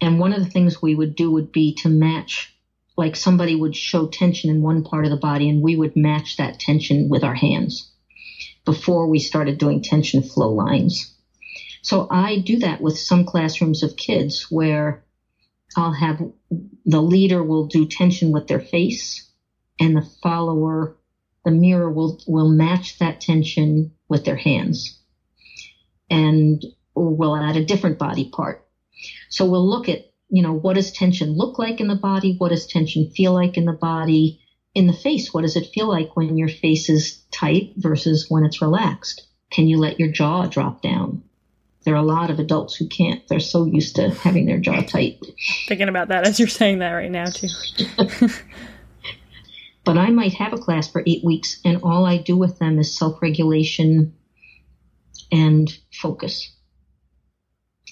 [0.00, 2.52] And one of the things we would do would be to match
[2.96, 6.36] like somebody would show tension in one part of the body and we would match
[6.36, 7.90] that tension with our hands
[8.64, 11.14] before we started doing tension flow lines.
[11.82, 15.04] So I do that with some classrooms of kids where
[15.76, 16.20] I'll have
[16.84, 19.30] the leader will do tension with their face
[19.78, 20.96] and the follower,
[21.44, 24.98] the mirror will, will match that tension with their hands
[26.08, 26.62] and
[26.94, 28.64] we'll add a different body part.
[29.28, 32.34] So we'll look at you know, what does tension look like in the body?
[32.38, 34.40] What does tension feel like in the body?
[34.74, 38.44] In the face, what does it feel like when your face is tight versus when
[38.44, 39.22] it's relaxed?
[39.50, 41.22] Can you let your jaw drop down?
[41.86, 43.22] There are a lot of adults who can't.
[43.28, 45.24] They're so used to having their jaw tight.
[45.68, 47.46] Thinking about that as you're saying that right now, too.
[49.84, 52.80] but I might have a class for eight weeks, and all I do with them
[52.80, 54.16] is self regulation,
[55.30, 56.56] and focus.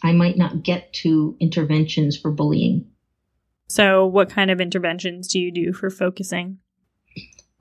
[0.02, 2.90] I might not get to interventions for bullying.
[3.68, 6.58] So, what kind of interventions do you do for focusing?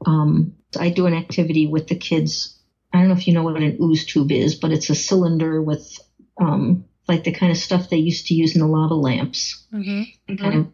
[0.07, 2.59] Um, I do an activity with the kids.
[2.91, 5.61] I don't know if you know what an ooze tube is, but it's a cylinder
[5.61, 5.99] with
[6.39, 9.65] um, like the kind of stuff they used to use in the lava lamps.
[9.73, 10.35] Mm-hmm.
[10.35, 10.67] Kind of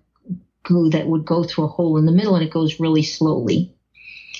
[0.63, 3.75] glue that would go through a hole in the middle and it goes really slowly.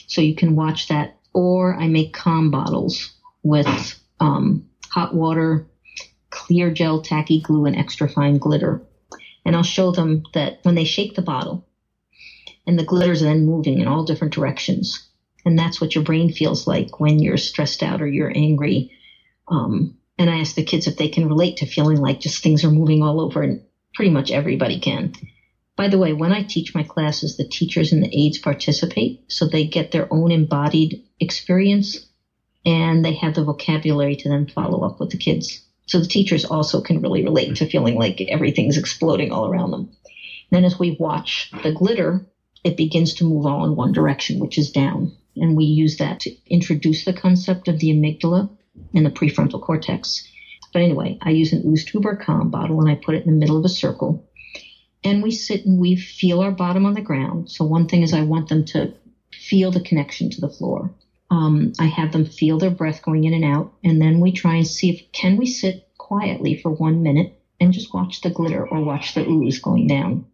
[0.08, 1.16] So you can watch that.
[1.34, 5.68] Or I make calm bottles with um, hot water,
[6.32, 8.82] clear gel, tacky glue, and extra fine glitter.
[9.46, 11.68] And I'll show them that when they shake the bottle
[12.66, 15.08] and the glitter's are then moving in all different directions.
[15.46, 18.92] And that's what your brain feels like when you're stressed out or you're angry.
[19.48, 22.66] Um, and I ask the kids if they can relate to feeling like just things
[22.66, 23.62] are moving all over, and
[23.96, 25.14] pretty much everybody can.
[25.78, 29.48] By the way, when I teach my classes, the teachers and the aides participate, so
[29.48, 32.06] they get their own embodied experience
[32.66, 35.62] and they have the vocabulary to then follow up with the kids.
[35.86, 39.90] So the teachers also can really relate to feeling like everything's exploding all around them.
[40.52, 42.26] then as we watch the glitter,
[42.66, 45.14] it begins to move all in one direction, which is down.
[45.38, 48.50] And we use that to introduce the concept of the amygdala
[48.94, 50.28] and the prefrontal cortex.
[50.74, 53.32] But anyway, I use an ooze tube or calm bottle and I put it in
[53.32, 54.30] the middle of a circle.
[55.04, 57.50] And we sit and we feel our bottom on the ground.
[57.50, 58.94] So one thing is I want them to
[59.34, 60.94] feel the connection to the floor.
[61.32, 64.56] Um, I have them feel their breath going in and out, and then we try
[64.56, 68.68] and see if can we sit quietly for one minute and just watch the glitter
[68.68, 70.26] or watch the ooze going down.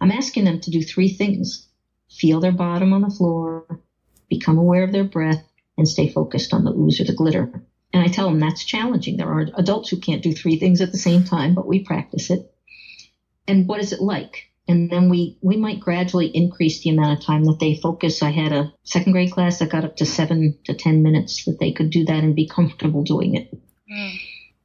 [0.00, 1.66] I'm asking them to do three things:
[2.10, 3.80] feel their bottom on the floor,
[4.28, 5.42] become aware of their breath,
[5.78, 7.64] and stay focused on the ooze or the glitter.
[7.94, 9.16] And I tell them that's challenging.
[9.16, 12.28] There are adults who can't do three things at the same time, but we practice
[12.28, 12.52] it.
[13.46, 14.50] And what is it like?
[14.66, 18.20] And then we, we might gradually increase the amount of time that they focus.
[18.20, 21.60] I had a second grade class that got up to seven to 10 minutes that
[21.60, 23.56] they could do that and be comfortable doing it.
[23.88, 24.18] Mm.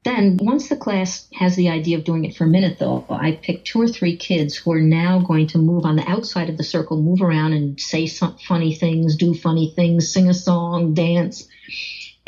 [0.03, 3.33] Then once the class has the idea of doing it for a minute though, I
[3.33, 6.57] pick two or three kids who are now going to move on the outside of
[6.57, 10.95] the circle, move around and say some funny things, do funny things, sing a song,
[10.95, 11.47] dance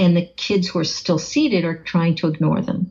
[0.02, 2.90] and the kids who are still seated are trying to ignore them.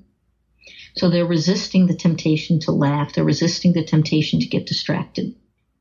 [0.95, 3.13] So they're resisting the temptation to laugh.
[3.13, 5.35] They're resisting the temptation to get distracted.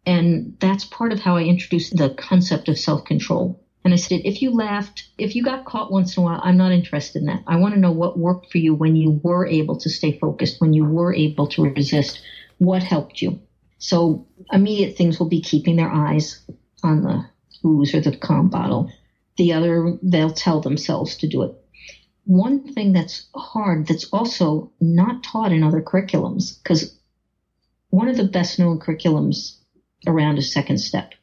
[0.07, 3.63] And that's part of how I introduced the concept of self control.
[3.83, 6.57] And I said, if you laughed, if you got caught once in a while, I'm
[6.57, 7.43] not interested in that.
[7.45, 10.59] I want to know what worked for you when you were able to stay focused,
[10.59, 12.21] when you were able to resist.
[12.57, 13.39] What helped you?
[13.77, 16.43] So immediate things will be keeping their eyes
[16.83, 17.23] on the
[17.63, 18.91] ooze or the calm bottle
[19.39, 21.55] the other, they'll tell themselves to do it.
[22.25, 26.95] One thing that's hard that's also not taught in other curriculums, because
[27.89, 29.57] one of the best known curriculums
[30.05, 31.13] around is second step.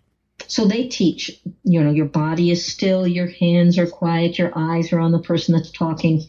[0.49, 1.31] So they teach,
[1.63, 5.23] you know, your body is still, your hands are quiet, your eyes are on the
[5.23, 6.23] person that's talking,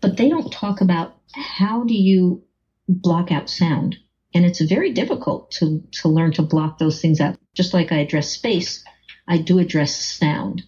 [0.00, 2.44] but they don't talk about how do you
[2.88, 3.96] block out sound.
[4.34, 7.36] And it's very difficult to, to learn to block those things out.
[7.54, 8.84] Just like I address space,
[9.28, 10.62] I do address sound.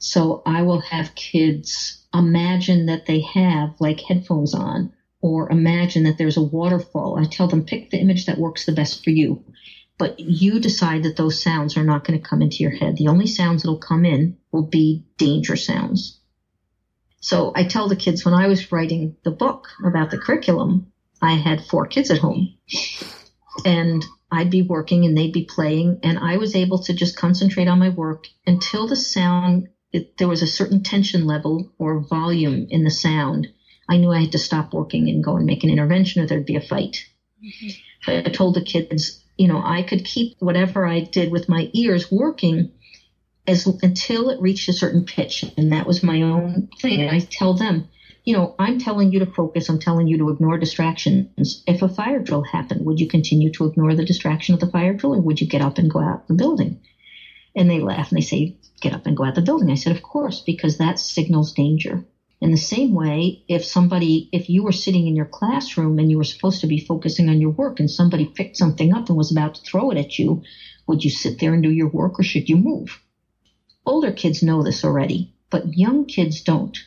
[0.00, 6.16] So I will have kids imagine that they have like headphones on or imagine that
[6.16, 7.18] there's a waterfall.
[7.18, 9.44] I tell them pick the image that works the best for you.
[9.98, 12.96] But you decide that those sounds are not going to come into your head.
[12.96, 16.18] The only sounds that'll come in will be danger sounds.
[17.20, 21.34] So I tell the kids when I was writing the book about the curriculum, I
[21.34, 22.54] had four kids at home.
[23.66, 27.68] And I'd be working and they'd be playing, and I was able to just concentrate
[27.68, 32.66] on my work until the sound it, there was a certain tension level or volume
[32.70, 33.48] in the sound,
[33.88, 36.46] I knew I had to stop working and go and make an intervention or there'd
[36.46, 37.04] be a fight.
[37.44, 38.26] Mm-hmm.
[38.26, 42.10] I told the kids, you know, I could keep whatever I did with my ears
[42.10, 42.72] working
[43.46, 47.00] as until it reached a certain pitch, and that was my own thing.
[47.00, 47.88] And I tell them,
[48.24, 49.68] you know, I'm telling you to focus.
[49.68, 51.62] I'm telling you to ignore distractions.
[51.66, 54.94] If a fire drill happened, would you continue to ignore the distraction of the fire
[54.94, 56.80] drill, or would you get up and go out of the building?
[57.56, 59.70] And they laugh and they say, get up and go out the building.
[59.70, 62.04] I said, of course, because that signals danger.
[62.40, 66.16] In the same way, if somebody, if you were sitting in your classroom and you
[66.16, 69.30] were supposed to be focusing on your work and somebody picked something up and was
[69.30, 70.40] about to throw it at you,
[70.86, 72.98] would you sit there and do your work or should you move?
[73.84, 76.78] Older kids know this already, but young kids don't.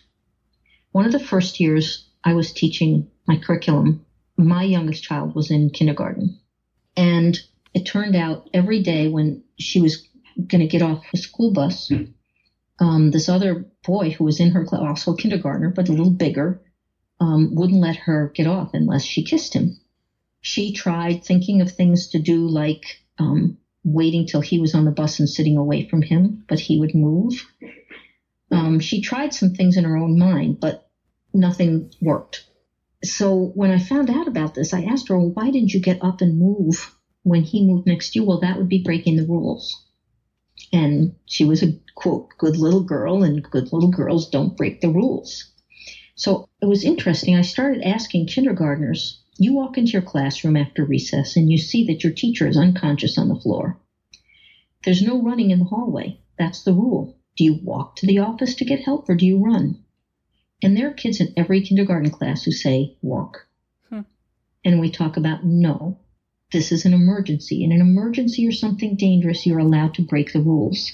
[0.92, 4.02] One of the first years I was teaching my curriculum,
[4.38, 6.36] my youngest child was in kindergarten.
[6.96, 7.40] And
[7.74, 11.92] it turned out every day when she was going to get off a school bus.
[12.80, 16.12] Um, this other boy who was in her class, also a kindergartner, but a little
[16.12, 16.62] bigger,
[17.20, 19.78] um, wouldn't let her get off unless she kissed him.
[20.42, 24.92] She tried thinking of things to do like um, waiting till he was on the
[24.92, 27.46] bus and sitting away from him, but he would move.
[28.52, 30.88] Um, she tried some things in her own mind, but
[31.34, 32.46] nothing worked.
[33.04, 36.04] So when I found out about this, I asked her, well, why didn't you get
[36.04, 38.26] up and move when he moved next to you?
[38.26, 39.84] Well, that would be breaking the rules.
[40.74, 44.90] And she was a quote, good little girl, and good little girls don't break the
[44.90, 45.52] rules.
[46.16, 47.36] So it was interesting.
[47.36, 52.04] I started asking kindergartners, you walk into your classroom after recess and you see that
[52.04, 53.80] your teacher is unconscious on the floor.
[54.84, 56.20] There's no running in the hallway.
[56.38, 57.18] That's the rule.
[57.36, 59.84] Do you walk to the office to get help or do you run?
[60.62, 63.48] And there are kids in every kindergarten class who say, walk.
[63.90, 64.02] Hmm.
[64.64, 66.00] And we talk about, no,
[66.54, 67.64] this is an emergency.
[67.64, 70.94] In an emergency or something dangerous, you're allowed to break the rules.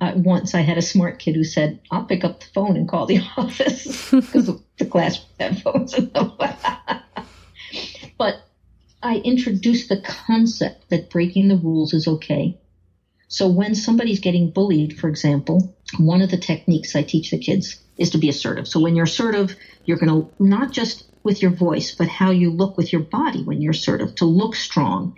[0.00, 2.88] Uh, once I had a smart kid who said, I'll pick up the phone and
[2.88, 5.94] call the office because the class had phones
[8.18, 8.42] but
[9.02, 12.58] I introduced the concept that breaking the rules is okay.
[13.28, 17.78] So when somebody's getting bullied, for example, one of the techniques I teach the kids
[17.98, 18.66] is to be assertive.
[18.66, 22.50] So when you're assertive, you're going to not just with your voice, but how you
[22.50, 25.14] look with your body when you're assertive, to look strong,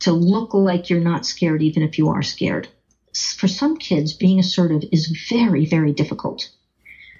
[0.00, 2.68] to look like you're not scared even if you are scared.
[3.36, 6.48] For some kids, being assertive is very, very difficult.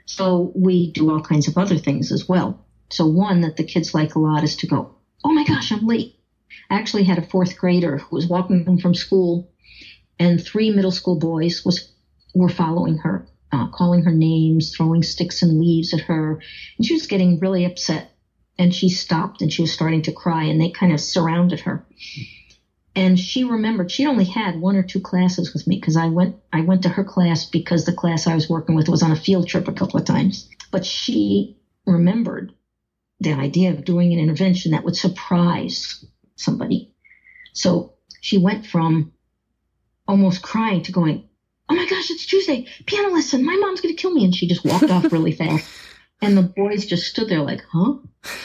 [0.07, 2.65] So we do all kinds of other things as well.
[2.91, 5.87] So one that the kids like a lot is to go, Oh my gosh, I'm
[5.87, 6.15] late.
[6.71, 9.51] I actually had a fourth grader who was walking home from school
[10.21, 11.91] and three middle school boys was
[12.35, 16.41] were following her, uh, calling her names, throwing sticks and leaves at her,
[16.77, 18.10] and she was getting really upset.
[18.61, 21.87] And she stopped and she was starting to cry, and they kind of surrounded her.
[22.95, 26.37] And she remembered she only had one or two classes with me because I went
[26.53, 29.17] I went to her class because the class I was working with was on a
[29.17, 30.47] field trip a couple of times.
[30.71, 31.57] But she
[31.87, 32.53] remembered
[33.19, 36.05] the idea of doing an intervention that would surprise
[36.37, 36.93] somebody.
[37.55, 39.13] So she went from
[40.07, 41.29] almost crying to going,
[41.71, 43.43] Oh my gosh, it's Tuesday, piano lesson.
[43.43, 44.25] My mom's going to kill me.
[44.25, 45.67] And she just walked off really fast.
[46.23, 47.95] And the boys just stood there like, huh?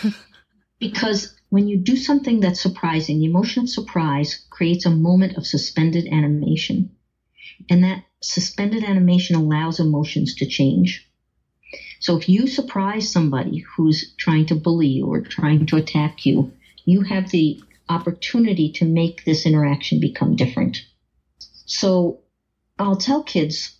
[0.79, 5.45] because when you do something that's surprising, the emotion of surprise creates a moment of
[5.45, 6.95] suspended animation.
[7.69, 11.09] And that suspended animation allows emotions to change.
[11.99, 16.51] So if you surprise somebody who's trying to bully you or trying to attack you,
[16.85, 20.85] you have the opportunity to make this interaction become different.
[21.65, 22.21] So
[22.77, 23.75] I'll tell kids,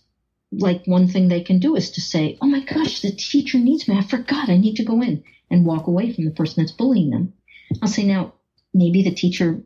[0.52, 3.88] like one thing they can do is to say, Oh my gosh, the teacher needs
[3.88, 3.96] me.
[3.96, 4.48] I forgot.
[4.48, 7.32] I need to go in and walk away from the person that's bullying them.
[7.82, 8.34] I'll say, now,
[8.72, 9.60] maybe the teacher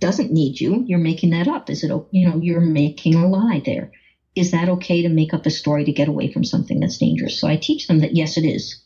[0.00, 0.84] doesn't need you.
[0.86, 1.70] You're making that up.
[1.70, 3.90] Is it, you know, you're making a lie there.
[4.34, 7.40] Is that okay to make up a story to get away from something that's dangerous?
[7.40, 8.82] So I teach them that yes, it is.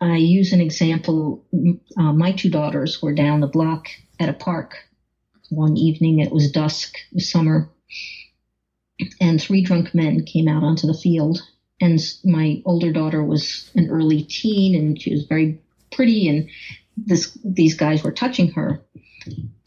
[0.00, 1.44] I use an example.
[1.96, 3.86] Uh, my two daughters were down the block
[4.20, 4.74] at a park
[5.48, 6.20] one evening.
[6.20, 7.70] It was dusk, it was summer,
[9.20, 11.40] and three drunk men came out onto the field.
[11.80, 16.48] And my older daughter was an early teen, and she was very pretty, and
[16.96, 18.84] this these guys were touching her,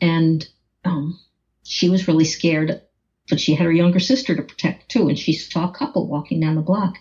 [0.02, 0.46] and
[0.84, 1.20] um,
[1.64, 2.82] she was really scared.
[3.28, 6.40] But she had her younger sister to protect too, and she saw a couple walking
[6.40, 6.96] down the block.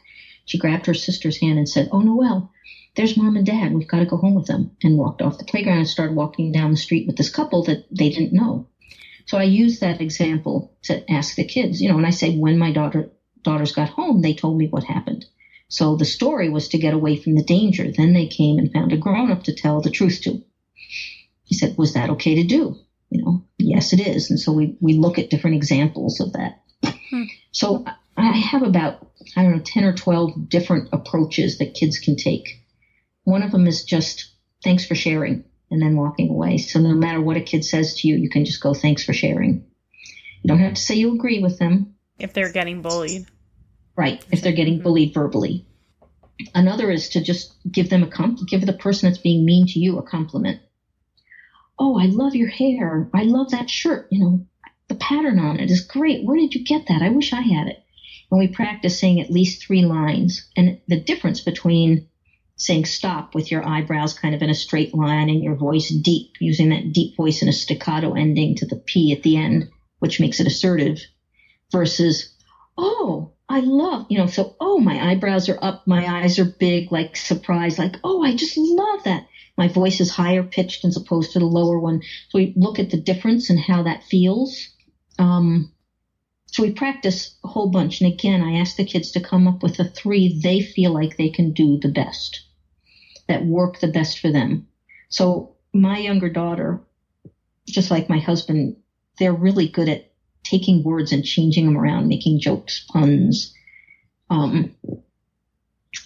[0.46, 2.50] She grabbed her sister's hand and said, "Oh, Noelle,
[2.96, 3.72] there's mom and dad.
[3.72, 6.50] We've got to go home with them." And walked off the playground and started walking
[6.50, 8.66] down the street with this couple that they didn't know.
[9.26, 12.58] So I use that example to ask the kids, you know, and I say, when
[12.58, 13.10] my daughter
[13.42, 15.24] daughters got home, they told me what happened.
[15.68, 17.90] So the story was to get away from the danger.
[17.94, 20.40] Then they came and found a grown up to tell the truth to.
[21.44, 22.74] He said, was that okay to do?
[23.10, 24.30] You know, yes, it is.
[24.30, 26.52] And so we, we look at different examples of that.
[27.10, 27.24] Hmm.
[27.50, 27.84] So
[28.16, 29.06] I have about,
[29.36, 32.60] I don't know, 10 or 12 different approaches that kids can take.
[33.24, 34.30] One of them is just
[34.62, 36.58] thanks for sharing and then walking away.
[36.58, 39.12] So no matter what a kid says to you, you can just go, thanks for
[39.12, 39.66] sharing.
[40.42, 41.94] You don't have to say you agree with them.
[42.18, 43.26] If they're getting bullied.
[43.96, 44.24] Right.
[44.30, 45.66] If they're getting bullied verbally.
[46.54, 49.78] Another is to just give them a comp- give the person that's being mean to
[49.78, 50.60] you a compliment.
[51.78, 53.08] Oh, I love your hair.
[53.14, 54.08] I love that shirt.
[54.10, 54.46] You know,
[54.88, 56.24] the pattern on it is great.
[56.24, 57.02] Where did you get that?
[57.02, 57.82] I wish I had it.
[58.30, 60.48] And we practice saying at least three lines.
[60.56, 62.08] And the difference between
[62.56, 66.32] saying stop with your eyebrows kind of in a straight line and your voice deep,
[66.40, 70.20] using that deep voice and a staccato ending to the P at the end, which
[70.20, 71.00] makes it assertive,
[71.72, 72.34] versus,
[72.78, 76.90] oh, I love, you know, so, oh, my eyebrows are up, my eyes are big,
[76.92, 79.26] like surprise, like, oh, I just love that.
[79.56, 82.02] My voice is higher pitched as opposed to the lower one.
[82.28, 84.68] So we look at the difference and how that feels.
[85.18, 85.72] Um,
[86.46, 88.00] so we practice a whole bunch.
[88.00, 91.16] And again, I ask the kids to come up with the three they feel like
[91.16, 92.43] they can do the best,
[93.28, 94.66] that work the best for them.
[95.08, 96.80] So my younger daughter,
[97.66, 98.76] just like my husband,
[99.18, 100.10] they're really good at
[100.44, 103.54] taking words and changing them around, making jokes, puns.
[104.30, 104.74] Um,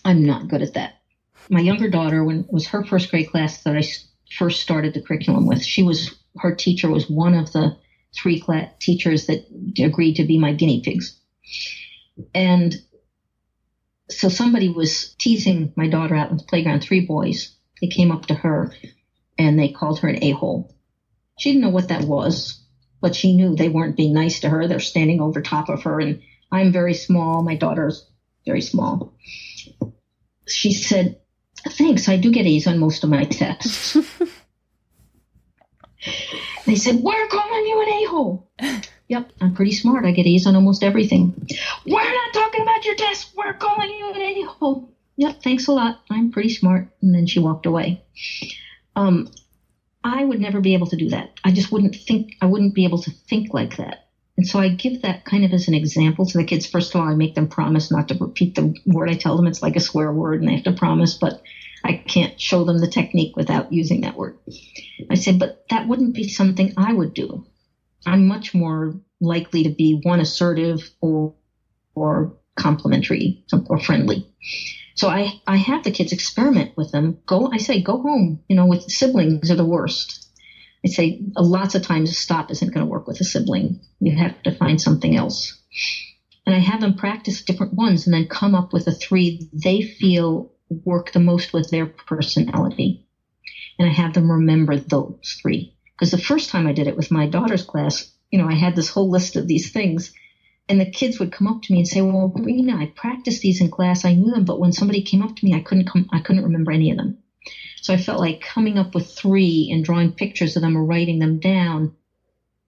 [0.05, 0.95] I'm not good at that.
[1.51, 3.83] my younger daughter, when it was her first grade class that I
[4.37, 7.77] first started the curriculum with, she was her teacher was one of the
[8.15, 9.47] three class teachers that
[9.83, 11.19] agreed to be my guinea pigs.
[12.35, 12.75] And
[14.11, 17.55] so somebody was teasing my daughter out on the playground, three boys.
[17.81, 18.75] They came up to her
[19.39, 20.75] and they called her an a-hole.
[21.39, 22.61] She didn't know what that was,
[23.01, 24.67] but she knew they weren't being nice to her.
[24.67, 27.43] They're standing over top of her and I'm very small.
[27.43, 28.09] My daughter's
[28.47, 29.15] very small.
[30.47, 31.21] She said,
[31.67, 32.09] thanks.
[32.09, 33.93] I do get A's on most of my tests.
[36.67, 38.51] they said, we're calling you an a-hole.
[39.09, 40.05] Yep, I'm pretty smart.
[40.05, 41.33] I get A's on almost everything.
[41.87, 43.31] We're not talking about your test.
[43.35, 44.91] We're calling you an a-hole.
[45.17, 46.01] Yep, thanks a lot.
[46.11, 46.89] I'm pretty smart.
[47.01, 48.03] And then she walked away.
[48.95, 49.29] Um,
[50.05, 51.31] I would never be able to do that.
[51.43, 54.05] I just wouldn't think, I wouldn't be able to think like that.
[54.37, 56.67] And so I give that kind of as an example to the kids.
[56.67, 59.49] First of all, I make them promise not to repeat the word I tell them.
[59.49, 61.43] It's like a swear word and they have to promise, but
[61.83, 64.37] I can't show them the technique without using that word.
[65.11, 67.45] I said, but that wouldn't be something I would do.
[68.07, 71.35] I'm much more likely to be one assertive or,
[71.95, 74.27] or complimentary or friendly.
[74.95, 77.19] So I, I have the kids experiment with them.
[77.27, 78.41] Go, I say, go home.
[78.49, 80.27] You know, with siblings are the worst.
[80.85, 83.81] I say lots of times a stop isn't going to work with a sibling.
[84.01, 85.57] You have to find something else.
[86.47, 89.83] And I have them practice different ones and then come up with a three they
[89.83, 90.53] feel
[90.85, 93.07] work the most with their personality.
[93.79, 95.77] And I have them remember those three.
[95.99, 98.77] Because the first time I did it with my daughter's class, you know, I had
[98.77, 100.13] this whole list of these things.
[100.69, 103.61] And the kids would come up to me and say, "Well, Rena, I practiced these
[103.61, 104.05] in class.
[104.05, 106.07] I knew them, but when somebody came up to me, I couldn't come.
[106.13, 107.17] I couldn't remember any of them."
[107.81, 111.19] So I felt like coming up with three and drawing pictures of them or writing
[111.19, 111.95] them down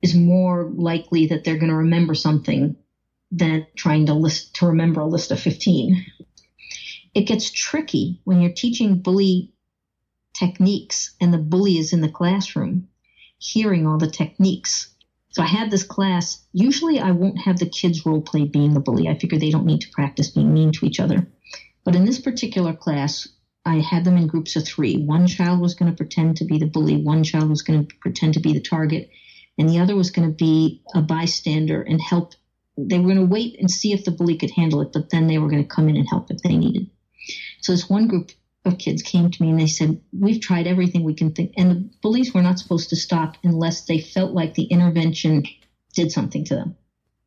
[0.02, 2.74] is more likely that they're going to remember something
[3.30, 6.04] than trying to list to remember a list of 15.
[7.14, 9.50] It gets tricky when you're teaching bully
[10.32, 12.88] techniques and the bully is in the classroom
[13.40, 14.94] hearing all the techniques.
[15.30, 16.44] So I had this class.
[16.52, 19.08] Usually I won't have the kids role play being the bully.
[19.08, 21.26] I figure they don't need to practice being mean to each other.
[21.84, 23.26] But in this particular class,
[23.64, 25.02] I had them in groups of three.
[25.02, 27.94] One child was going to pretend to be the bully, one child was going to
[28.00, 29.10] pretend to be the target,
[29.58, 32.34] and the other was going to be a bystander and help.
[32.76, 35.26] They were going to wait and see if the bully could handle it, but then
[35.26, 36.90] they were going to come in and help if they needed.
[37.60, 38.32] So this one group
[38.64, 41.54] of kids came to me and they said, We've tried everything we can think.
[41.56, 45.44] And the police were not supposed to stop unless they felt like the intervention
[45.94, 46.76] did something to them.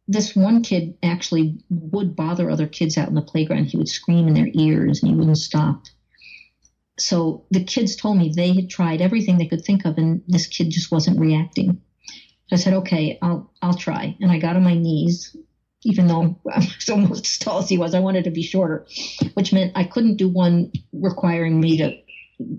[0.08, 3.66] This one kid actually would bother other kids out in the playground.
[3.66, 5.86] He would scream in their ears and he wouldn't stop
[6.98, 10.48] so the kids told me they had tried everything they could think of, and this
[10.48, 11.82] kid just wasn't reacting.
[12.48, 15.36] So I said, "Okay, I'll I'll try." And I got on my knees,
[15.86, 17.94] even though I was almost as tall as he was.
[17.94, 18.86] I wanted to be shorter,
[19.34, 21.92] which meant I couldn't do one requiring me to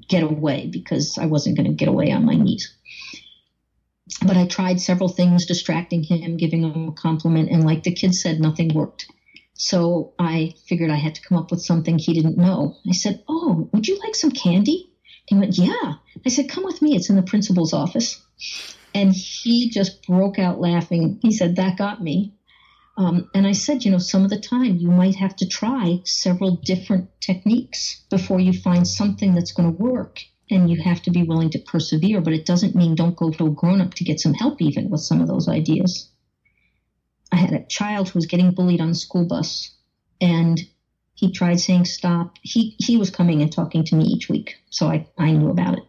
[0.09, 2.73] get away because I wasn't going to get away on my knees.
[4.27, 8.15] But I tried several things, distracting him, giving him a compliment, and like the kid
[8.15, 9.07] said, nothing worked.
[9.55, 12.75] So I figured I had to come up with something he didn't know.
[12.89, 14.91] I said, Oh, would you like some candy?
[15.27, 15.95] He went, Yeah.
[16.27, 16.97] I said, Come with me.
[16.97, 18.21] It's in the principal's office.
[18.95, 21.19] And he just broke out laughing.
[21.23, 22.35] He said, That got me.
[22.97, 25.99] Um, and I said, You know, some of the time you might have to try
[26.05, 30.21] several different techniques before you find something that's going to work.
[30.51, 33.47] And you have to be willing to persevere, but it doesn't mean don't go to
[33.47, 36.09] a grown up to get some help, even with some of those ideas.
[37.33, 39.71] I had a child who was getting bullied on school bus,
[40.21, 40.61] and
[41.15, 42.29] he tried saying stop.
[42.43, 45.79] He he was coming and talking to me each week, so I, I knew about
[45.79, 45.85] it.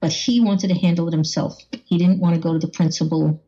[0.00, 1.54] But he wanted to handle it himself.
[1.84, 3.38] He didn't want to go to the principal.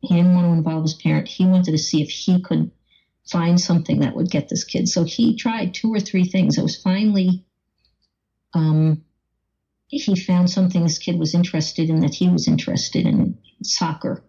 [0.00, 1.28] He didn't want to involve his parent.
[1.28, 2.70] He wanted to see if he could
[3.30, 4.88] find something that would get this kid.
[4.88, 6.56] So he tried two or three things.
[6.56, 7.44] It was finally
[8.54, 9.04] um,
[9.88, 14.22] he found something this kid was interested in that he was interested in soccer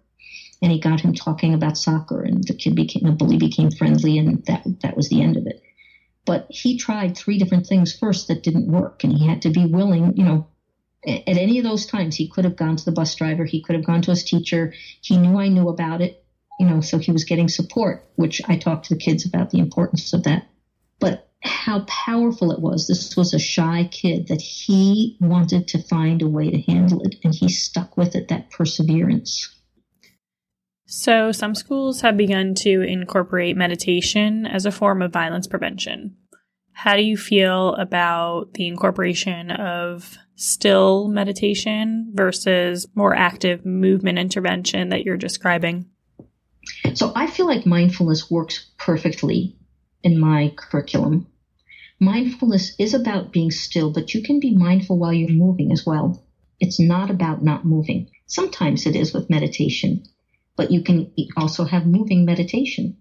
[0.61, 4.17] and he got him talking about soccer and the kid became the bully became friendly
[4.17, 5.61] and that that was the end of it
[6.25, 9.65] but he tried three different things first that didn't work and he had to be
[9.65, 10.47] willing you know
[11.05, 13.75] at any of those times he could have gone to the bus driver he could
[13.75, 14.73] have gone to his teacher.
[15.01, 16.23] He knew i knew about it
[16.59, 19.59] you know so he was getting support which i talked to the kids about the
[19.59, 20.47] importance of that.
[20.99, 26.21] But how powerful it was this was a shy kid that he wanted to find
[26.21, 29.55] a way to handle it and he stuck with it that perseverance.
[30.91, 36.17] So, some schools have begun to incorporate meditation as a form of violence prevention.
[36.71, 44.89] How do you feel about the incorporation of still meditation versus more active movement intervention
[44.89, 45.85] that you're describing?
[46.93, 49.55] So, I feel like mindfulness works perfectly
[50.03, 51.27] in my curriculum.
[51.99, 56.23] Mindfulness is about being still, but you can be mindful while you're moving as well.
[56.59, 58.09] It's not about not moving.
[58.25, 60.03] Sometimes it is with meditation,
[60.55, 62.97] but you can also have moving meditation.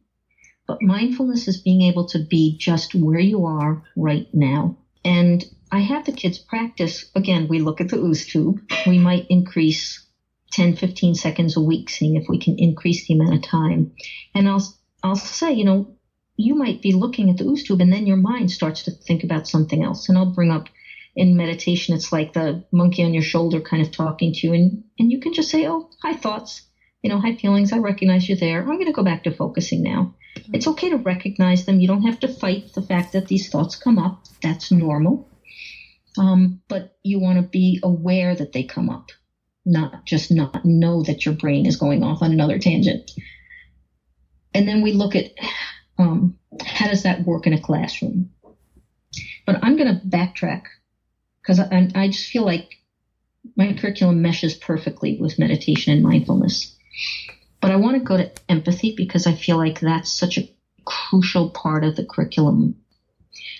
[0.68, 4.76] But mindfulness is being able to be just where you are right now.
[5.04, 5.42] And
[5.72, 7.06] I have the kids practice.
[7.14, 8.60] Again, we look at the ooze tube.
[8.86, 10.06] We might increase
[10.52, 13.90] 10, 15 seconds a week, seeing if we can increase the amount of time.
[14.34, 14.62] And I'll,
[15.02, 15.94] I'll say, you know,
[16.36, 19.24] you might be looking at the ooze tube and then your mind starts to think
[19.24, 20.08] about something else.
[20.08, 20.68] And I'll bring up
[21.16, 24.52] in meditation, it's like the monkey on your shoulder kind of talking to you.
[24.52, 26.62] And, and you can just say, oh, hi thoughts,
[27.02, 27.72] you know, hi feelings.
[27.72, 28.60] I recognize you're there.
[28.60, 30.12] I'm going to go back to focusing now.
[30.52, 31.80] It's okay to recognize them.
[31.80, 34.24] You don't have to fight the fact that these thoughts come up.
[34.42, 35.28] That's normal.
[36.18, 39.10] Um, but you want to be aware that they come up,
[39.64, 43.10] not just not know that your brain is going off on another tangent.
[44.54, 45.30] And then we look at
[45.98, 48.30] um, how does that work in a classroom.
[49.46, 50.62] But I'm going to backtrack
[51.42, 52.68] because I, I just feel like
[53.56, 56.76] my curriculum meshes perfectly with meditation and mindfulness.
[57.60, 60.48] But I want to go to empathy because I feel like that's such a
[60.84, 62.76] crucial part of the curriculum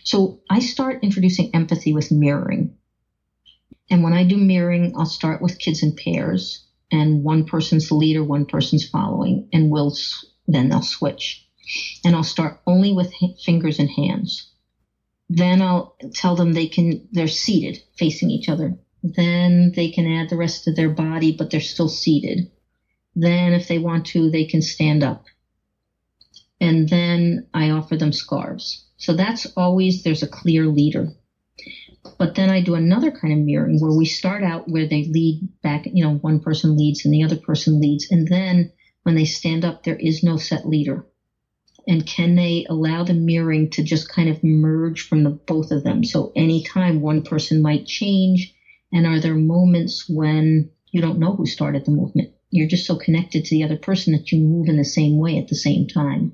[0.08, 2.76] so I start introducing empathy with mirroring.
[3.90, 7.94] And when I do mirroring, I'll start with kids in pairs and one person's the
[7.94, 9.94] leader, one person's following, and we'll
[10.46, 11.46] then they'll switch.
[12.06, 13.12] And I'll start only with
[13.44, 14.50] fingers and hands.
[15.28, 18.78] Then I'll tell them they can, they're seated facing each other.
[19.02, 22.50] Then they can add the rest of their body, but they're still seated.
[23.20, 25.24] Then if they want to, they can stand up.
[26.60, 28.86] And then I offer them scarves.
[28.96, 31.08] So that's always, there's a clear leader.
[32.16, 35.48] But then I do another kind of mirroring where we start out where they lead
[35.62, 38.06] back, you know, one person leads and the other person leads.
[38.08, 38.70] And then
[39.02, 41.04] when they stand up, there is no set leader.
[41.88, 45.82] And can they allow the mirroring to just kind of merge from the both of
[45.82, 46.04] them?
[46.04, 48.54] So anytime one person might change,
[48.92, 52.30] and are there moments when you don't know who started the movement?
[52.50, 55.38] You're just so connected to the other person that you move in the same way
[55.38, 56.32] at the same time.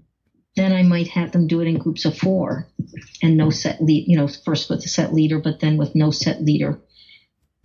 [0.57, 2.69] Then I might have them do it in groups of four
[3.23, 6.11] and no set lead, you know, first with a set leader, but then with no
[6.11, 6.79] set leader.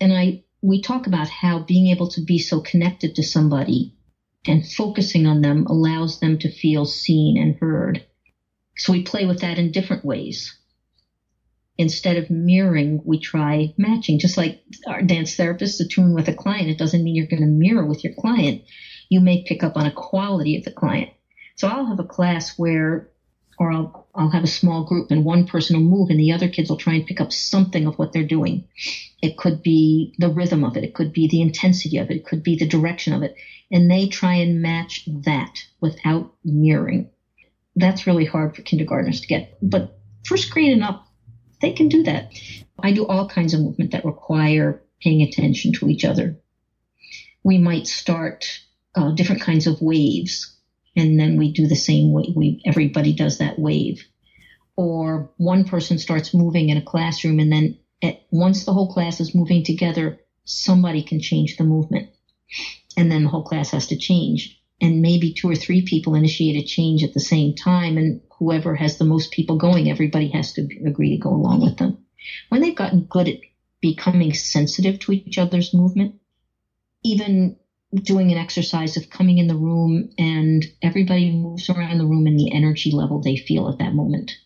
[0.01, 3.93] And I, we talk about how being able to be so connected to somebody
[4.47, 8.01] and focusing on them allows them to feel seen and heard.
[8.77, 10.55] So we play with that in different ways.
[11.79, 14.19] Instead of mirroring, we try matching.
[14.19, 17.47] Just like our dance therapists attune with a client, it doesn't mean you're going to
[17.47, 18.63] mirror with your client.
[19.07, 21.09] You may pick up on a quality of the client.
[21.55, 23.09] So I'll have a class where,
[23.57, 26.49] or I'll, I'll have a small group and one person will move and the other
[26.49, 28.67] kids will try and pick up something of what they're doing.
[29.21, 30.83] It could be the rhythm of it.
[30.83, 32.17] It could be the intensity of it.
[32.17, 33.35] It could be the direction of it.
[33.71, 37.09] And they try and match that without mirroring.
[37.77, 39.57] That's really hard for kindergartners to get.
[39.61, 41.05] But first grade and up,
[41.61, 42.31] they can do that.
[42.81, 46.39] I do all kinds of movement that require paying attention to each other.
[47.43, 48.45] We might start
[48.95, 50.59] uh, different kinds of waves
[50.95, 52.33] and then we do the same way.
[52.35, 54.03] We everybody does that wave.
[54.75, 59.19] Or one person starts moving in a classroom, and then at, once the whole class
[59.19, 62.09] is moving together, somebody can change the movement,
[62.97, 64.58] and then the whole class has to change.
[64.81, 68.73] And maybe two or three people initiate a change at the same time, and whoever
[68.75, 71.97] has the most people going, everybody has to agree to go along with them.
[72.47, 73.35] When they've gotten good at
[73.81, 76.13] becoming sensitive to each other's movement,
[77.03, 77.55] even
[77.93, 82.35] doing an exercise of coming in the room and everybody moves around the room in
[82.35, 84.37] the energy level they feel at that moment.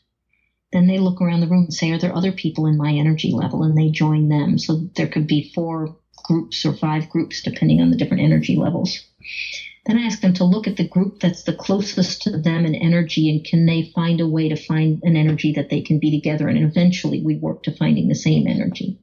[0.71, 3.31] Then they look around the room and say, Are there other people in my energy
[3.31, 3.63] level?
[3.63, 4.57] And they join them.
[4.57, 5.89] So there could be four
[6.23, 8.99] groups or five groups depending on the different energy levels.
[9.85, 12.73] Then I ask them to look at the group that's the closest to them in
[12.75, 16.09] energy and can they find a way to find an energy that they can be
[16.09, 16.47] together.
[16.47, 18.95] And eventually we work to finding the same energy.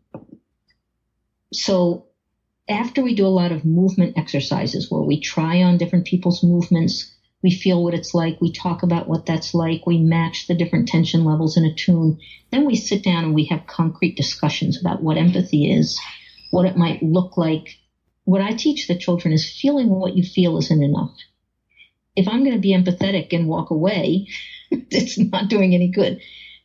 [1.53, 2.07] So
[2.68, 7.05] after we do a lot of movement exercises where we try on different people's movements,
[7.43, 10.87] we feel what it's like, we talk about what that's like, we match the different
[10.89, 12.16] tension levels in a tune,
[12.51, 15.99] then we sit down and we have concrete discussions about what empathy is,
[16.51, 17.80] what it might look like.
[18.31, 21.16] What I teach the children is feeling what you feel isn't enough.
[22.14, 24.28] If I'm going to be empathetic and walk away,
[24.70, 26.20] it's not doing any good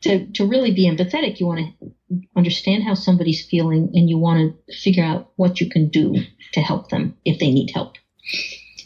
[0.05, 4.55] to, to really be empathetic, you want to understand how somebody's feeling and you want
[4.67, 6.15] to figure out what you can do
[6.53, 7.95] to help them if they need help.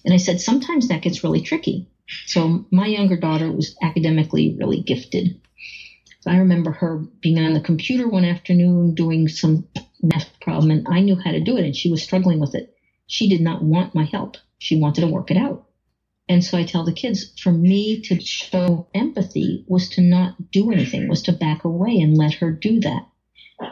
[0.05, 1.89] And I said, sometimes that gets really tricky.
[2.27, 5.41] So my younger daughter was academically really gifted.
[6.21, 9.67] So I remember her being on the computer one afternoon doing some
[10.01, 12.75] math problem and I knew how to do it and she was struggling with it.
[13.07, 14.37] She did not want my help.
[14.59, 15.65] She wanted to work it out.
[16.29, 20.71] And so I tell the kids, for me to show empathy was to not do
[20.71, 23.07] anything, was to back away and let her do that.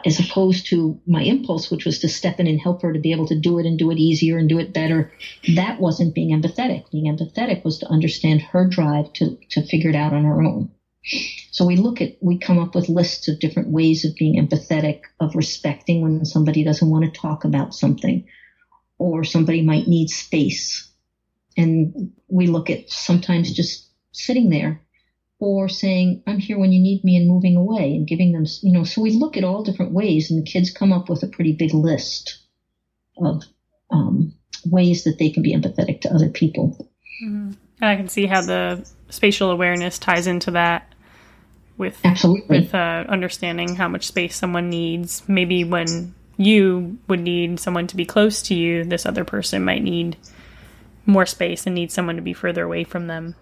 [0.04, 3.12] As opposed to my impulse, which was to step in and help her to be
[3.12, 5.12] able to do it and do it easier and do it better.
[5.54, 6.90] That wasn't being empathetic.
[6.90, 10.72] Being empathetic was to understand her drive to, to figure it out on her own.
[11.50, 15.00] So we look at, we come up with lists of different ways of being empathetic,
[15.20, 18.26] of respecting when somebody doesn't want to talk about something,
[18.98, 20.90] or somebody might need space.
[21.56, 24.82] And we look at sometimes just sitting there
[25.40, 28.72] or saying, I'm here when you need me and moving away and giving them, you
[28.72, 31.28] know, so we look at all different ways and the kids come up with a
[31.28, 32.38] pretty big list
[33.16, 33.42] of
[33.90, 34.34] um,
[34.64, 36.90] ways that they can be empathetic to other people.
[37.24, 37.52] Mm-hmm.
[37.80, 40.92] I can see how the spatial awareness ties into that
[41.78, 45.22] with absolutely with uh, understanding how much space someone needs.
[45.28, 49.82] Maybe when you would need someone to be close to you, this other person might
[49.82, 50.16] need
[51.06, 53.34] more space and need someone to be further away from them.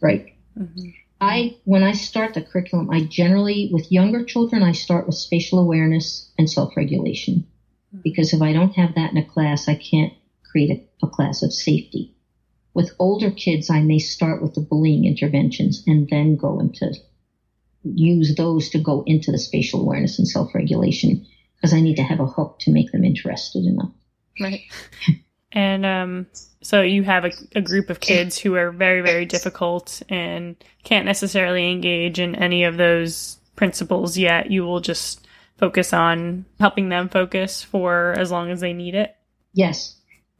[0.00, 0.36] Right.
[0.58, 0.90] Mm-hmm.
[1.20, 5.58] I when I start the curriculum, I generally with younger children I start with spatial
[5.58, 8.00] awareness and self-regulation mm-hmm.
[8.02, 10.12] because if I don't have that in a class, I can't
[10.50, 10.70] create
[11.02, 12.14] a, a class of safety.
[12.72, 16.94] With older kids, I may start with the bullying interventions and then go into
[17.82, 21.26] use those to go into the spatial awareness and self-regulation
[21.56, 23.92] because I need to have a hook to make them interested enough.
[24.40, 24.60] Right.
[25.52, 26.26] and um,
[26.62, 31.06] so you have a, a, group of kids who are very, very difficult and can't
[31.06, 34.50] necessarily engage in any of those principles yet.
[34.50, 35.26] You will just
[35.58, 39.14] focus on helping them focus for as long as they need it.
[39.52, 39.96] Yes.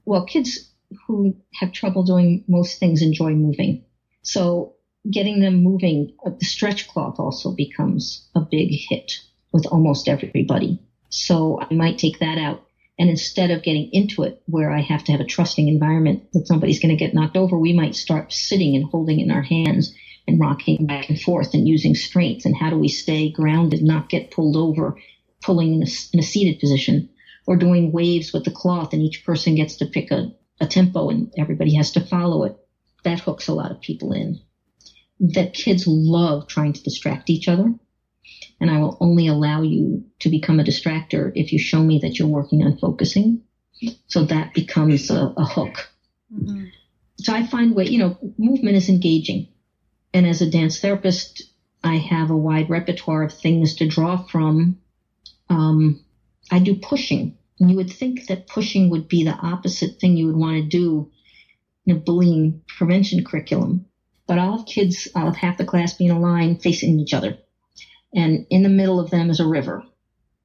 [0.06, 0.70] Well, kids
[1.06, 3.84] who have trouble doing most things enjoy moving.
[4.22, 4.74] So
[5.08, 9.12] getting them moving, uh, the stretch cloth also becomes a big hit
[9.52, 10.78] with almost everybody.
[11.08, 12.66] So I might take that out.
[12.98, 16.46] And instead of getting into it where I have to have a trusting environment that
[16.46, 19.94] somebody's going to get knocked over, we might start sitting and holding in our hands
[20.28, 22.44] and rocking back and forth and using strength.
[22.44, 24.98] And how do we stay grounded, not get pulled over,
[25.42, 27.08] pulling in a, in a seated position?
[27.46, 30.30] Or doing waves with the cloth and each person gets to pick a,
[30.60, 32.54] a tempo and everybody has to follow it.
[33.02, 34.40] That hooks a lot of people in
[35.20, 37.74] that kids love trying to distract each other.
[38.60, 42.18] And I will only allow you to become a distractor if you show me that
[42.18, 43.42] you're working on focusing.
[44.06, 45.88] So that becomes a, a hook.
[46.32, 46.66] Mm-hmm.
[47.18, 49.48] So I find way, you know, movement is engaging.
[50.12, 51.42] And as a dance therapist,
[51.84, 54.78] I have a wide repertoire of things to draw from.
[55.48, 56.04] Um,
[56.50, 57.36] I do pushing.
[57.58, 60.68] And you would think that pushing would be the opposite thing you would want to
[60.68, 61.10] do
[61.86, 63.86] in a bullying prevention curriculum
[64.30, 67.14] but I'll have kids, I'll have half the class being in a line facing each
[67.14, 67.36] other.
[68.14, 69.82] And in the middle of them is a river.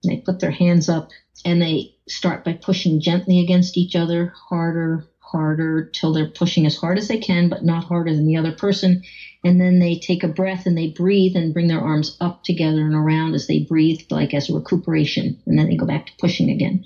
[0.03, 1.11] They put their hands up
[1.45, 6.73] and they start by pushing gently against each other, harder, harder, till they're pushing as
[6.73, 9.03] hard as they can, but not harder than the other person.
[9.43, 12.87] And then they take a breath and they breathe and bring their arms up together
[12.87, 15.37] and around as they breathe, like as a recuperation.
[15.45, 16.83] And then they go back to pushing again.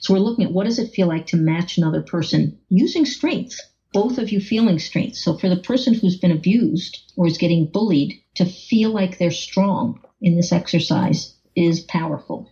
[0.00, 3.60] So we're looking at what does it feel like to match another person using strength
[3.92, 5.16] both of you feeling strength.
[5.16, 9.30] So for the person who's been abused or is getting bullied to feel like they're
[9.30, 12.50] strong in this exercise is powerful.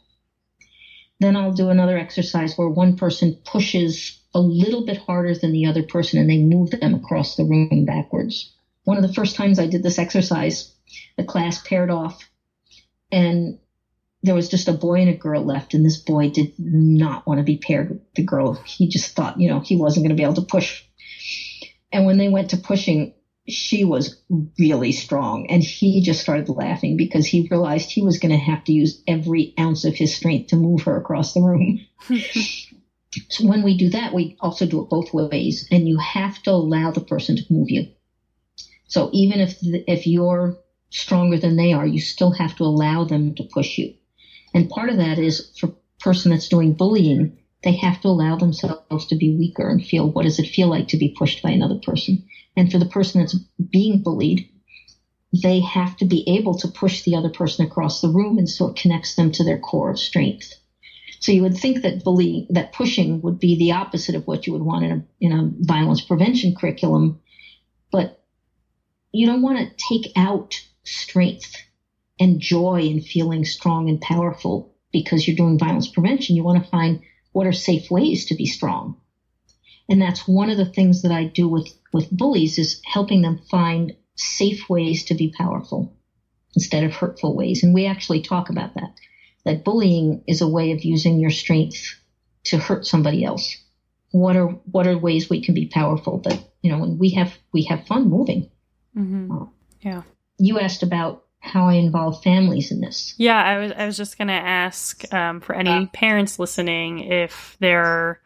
[1.20, 5.66] Then I'll do another exercise where one person pushes a little bit harder than the
[5.66, 8.52] other person and they move them across the room backwards.
[8.84, 10.72] One of the first times I did this exercise,
[11.16, 12.22] the class paired off
[13.10, 13.58] and
[14.22, 17.38] there was just a boy and a girl left and this boy did not want
[17.38, 18.54] to be paired with the girl.
[18.54, 20.84] He just thought, you know, he wasn't going to be able to push
[21.96, 23.14] and when they went to pushing,
[23.48, 24.20] she was
[24.58, 25.46] really strong.
[25.48, 29.02] And he just started laughing because he realized he was going to have to use
[29.08, 31.80] every ounce of his strength to move her across the room.
[33.30, 35.66] so when we do that, we also do it both ways.
[35.70, 37.88] And you have to allow the person to move you.
[38.88, 40.58] So even if, if you're
[40.90, 43.94] stronger than they are, you still have to allow them to push you.
[44.52, 49.06] And part of that is for person that's doing bullying, they have to allow themselves
[49.06, 51.78] to be weaker and feel what does it feel like to be pushed by another
[51.82, 52.24] person.
[52.56, 53.38] And for the person that's
[53.72, 54.48] being bullied,
[55.42, 58.68] they have to be able to push the other person across the room and so
[58.68, 60.54] it connects them to their core of strength.
[61.20, 64.52] So you would think that bullying, that pushing would be the opposite of what you
[64.52, 67.20] would want in a, in a violence prevention curriculum.
[67.90, 68.22] But
[69.12, 70.54] you don't want to take out
[70.84, 71.56] strength
[72.20, 76.36] and joy in feeling strong and powerful because you're doing violence prevention.
[76.36, 77.00] You want to find
[77.36, 78.96] what are safe ways to be strong?
[79.90, 83.42] And that's one of the things that I do with, with bullies is helping them
[83.50, 85.94] find safe ways to be powerful
[86.54, 87.62] instead of hurtful ways.
[87.62, 88.94] And we actually talk about that,
[89.44, 92.00] that bullying is a way of using your strength
[92.44, 93.54] to hurt somebody else.
[94.12, 97.36] what are what are ways we can be powerful but you know and we have
[97.52, 98.48] we have fun moving
[98.96, 99.30] mm-hmm.
[99.30, 99.46] uh,
[99.80, 100.02] yeah
[100.38, 103.14] you asked about how I involve families in this.
[103.16, 107.00] Yeah, I was I was just going to ask um, for any uh, parents listening
[107.00, 108.20] if there are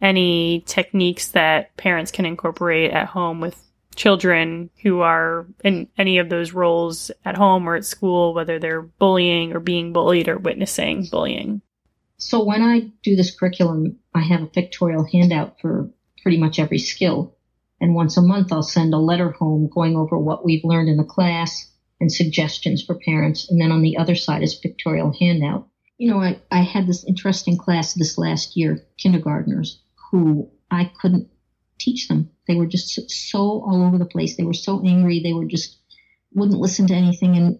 [0.00, 3.60] any techniques that parents can incorporate at home with
[3.96, 8.82] children who are in any of those roles at home or at school, whether they're
[8.82, 11.60] bullying or being bullied or witnessing bullying.
[12.16, 15.90] So when I do this curriculum, I have a pictorial handout for
[16.22, 17.36] pretty much every skill.
[17.80, 20.98] And once a month, I'll send a letter home going over what we've learned in
[20.98, 21.70] the class
[22.00, 23.50] and suggestions for parents.
[23.50, 25.68] And then on the other side is pictorial handout.
[25.98, 31.28] You know, I, I had this interesting class this last year, kindergartners, who I couldn't
[31.78, 32.30] teach them.
[32.48, 34.36] They were just so all over the place.
[34.36, 35.20] They were so angry.
[35.20, 35.78] They were just
[36.32, 37.36] wouldn't listen to anything.
[37.36, 37.58] And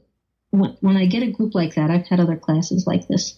[0.50, 3.36] when, when I get a group like that, I've had other classes like this.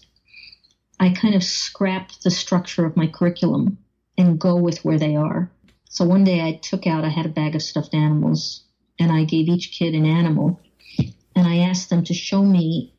[0.99, 3.79] I kind of scrap the structure of my curriculum
[4.17, 5.51] and go with where they are.
[5.89, 8.63] So one day I took out, I had a bag of stuffed animals,
[8.99, 10.61] and I gave each kid an animal
[11.35, 12.93] and I asked them to show me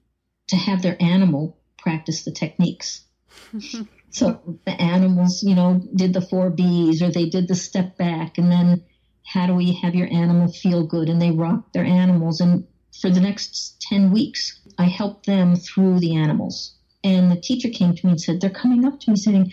[0.49, 3.05] to have their animal practice the techniques.
[4.11, 8.39] so the animals, you know, did the four B's or they did the step back
[8.39, 8.82] and then
[9.26, 11.09] how do we have your animal feel good?
[11.09, 12.41] And they rocked their animals.
[12.41, 12.66] And
[13.01, 16.74] for the next 10 weeks, I helped them through the animals.
[17.03, 19.53] And the teacher came to me and said, They're coming up to me saying,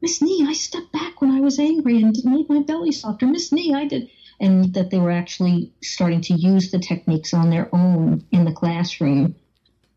[0.00, 3.26] Miss Nee, I stepped back when I was angry and made my belly softer.
[3.26, 4.10] Miss Nee, I did
[4.42, 8.52] and that they were actually starting to use the techniques on their own in the
[8.52, 9.36] classroom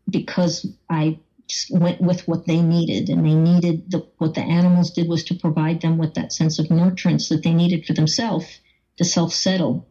[0.08, 1.18] because I
[1.48, 5.24] just went with what they needed and they needed the, what the animals did was
[5.24, 8.60] to provide them with that sense of nurturance that they needed for themselves
[8.98, 9.88] to self settle.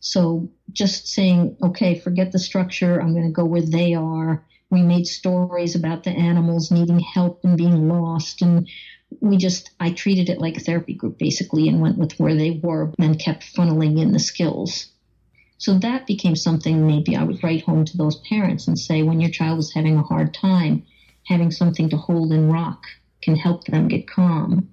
[0.00, 3.00] So just saying, okay, forget the structure.
[3.00, 4.44] I'm going to go where they are.
[4.68, 8.68] We made stories about the animals needing help and being lost and
[9.20, 12.60] we just I treated it like a therapy group basically and went with where they
[12.62, 14.88] were and kept funneling in the skills.
[15.58, 19.20] So that became something maybe I would write home to those parents and say when
[19.20, 20.84] your child is having a hard time,
[21.26, 22.84] having something to hold and rock
[23.22, 24.70] can help them get calm.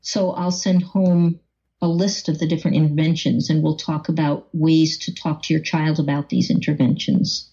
[0.00, 1.40] So I'll send home
[1.82, 5.62] a list of the different interventions and we'll talk about ways to talk to your
[5.62, 7.50] child about these interventions.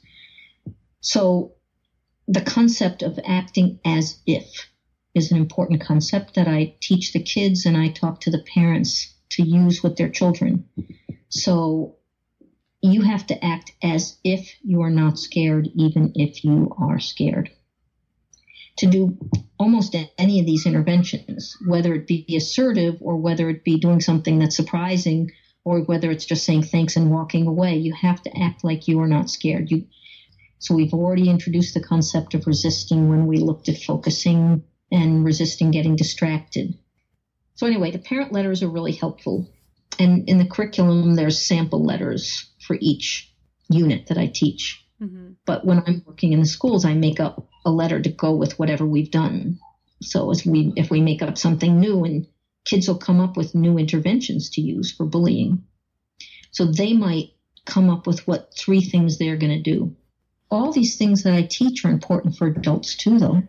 [1.02, 1.56] So
[2.28, 4.70] the concept of acting as if
[5.14, 9.14] is an important concept that I teach the kids and I talk to the parents
[9.32, 10.66] to use with their children.
[11.30, 11.98] So
[12.82, 17.52] you have to act as if you are not scared, even if you are scared.
[18.78, 19.18] To do
[19.60, 24.40] almost any of these interventions, whether it be assertive or whether it be doing something
[24.40, 25.32] that's surprising
[25.64, 29.00] or whether it's just saying thanks and walking away, you have to act like you
[29.00, 29.70] are not scared.
[29.70, 29.86] You,
[30.58, 35.72] so we've already introduced the concept of resisting when we looked at focusing and resisting
[35.72, 36.78] getting distracted.
[37.56, 39.50] So, anyway, the parent letters are really helpful.
[40.00, 43.32] And in the curriculum, there's sample letters for each
[43.70, 44.84] unit that I teach.
[45.02, 45.32] Mm-hmm.
[45.46, 48.58] But when I'm working in the schools, I make up a letter to go with
[48.58, 49.60] whatever we've done.
[50.02, 52.28] So as we, if we make up something new, and
[52.66, 55.64] kids will come up with new interventions to use for bullying,
[56.52, 57.32] so they might
[57.66, 59.96] come up with what three things they're going to do.
[60.50, 63.44] All these things that I teach are important for adults too, though.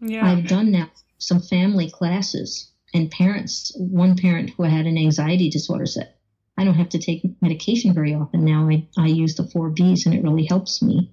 [0.00, 0.26] Yeah.
[0.26, 5.86] I've done now some family classes and parents, one parent who had an anxiety disorder
[5.86, 6.12] said,
[6.56, 8.68] I don't have to take medication very often now.
[8.68, 11.12] I, I use the four B's and it really helps me.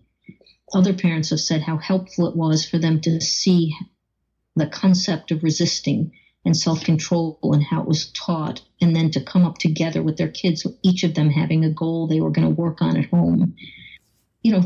[0.73, 3.75] Other parents have said how helpful it was for them to see
[4.55, 6.11] the concept of resisting
[6.43, 10.17] and self control and how it was taught, and then to come up together with
[10.17, 13.09] their kids, each of them having a goal they were going to work on at
[13.09, 13.55] home.
[14.41, 14.63] You know,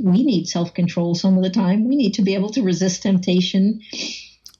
[0.00, 1.88] we need self control some of the time.
[1.88, 3.80] We need to be able to resist temptation.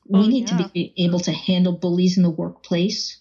[0.07, 0.59] We oh, need yeah.
[0.59, 3.19] to be able to handle bullies in the workplace.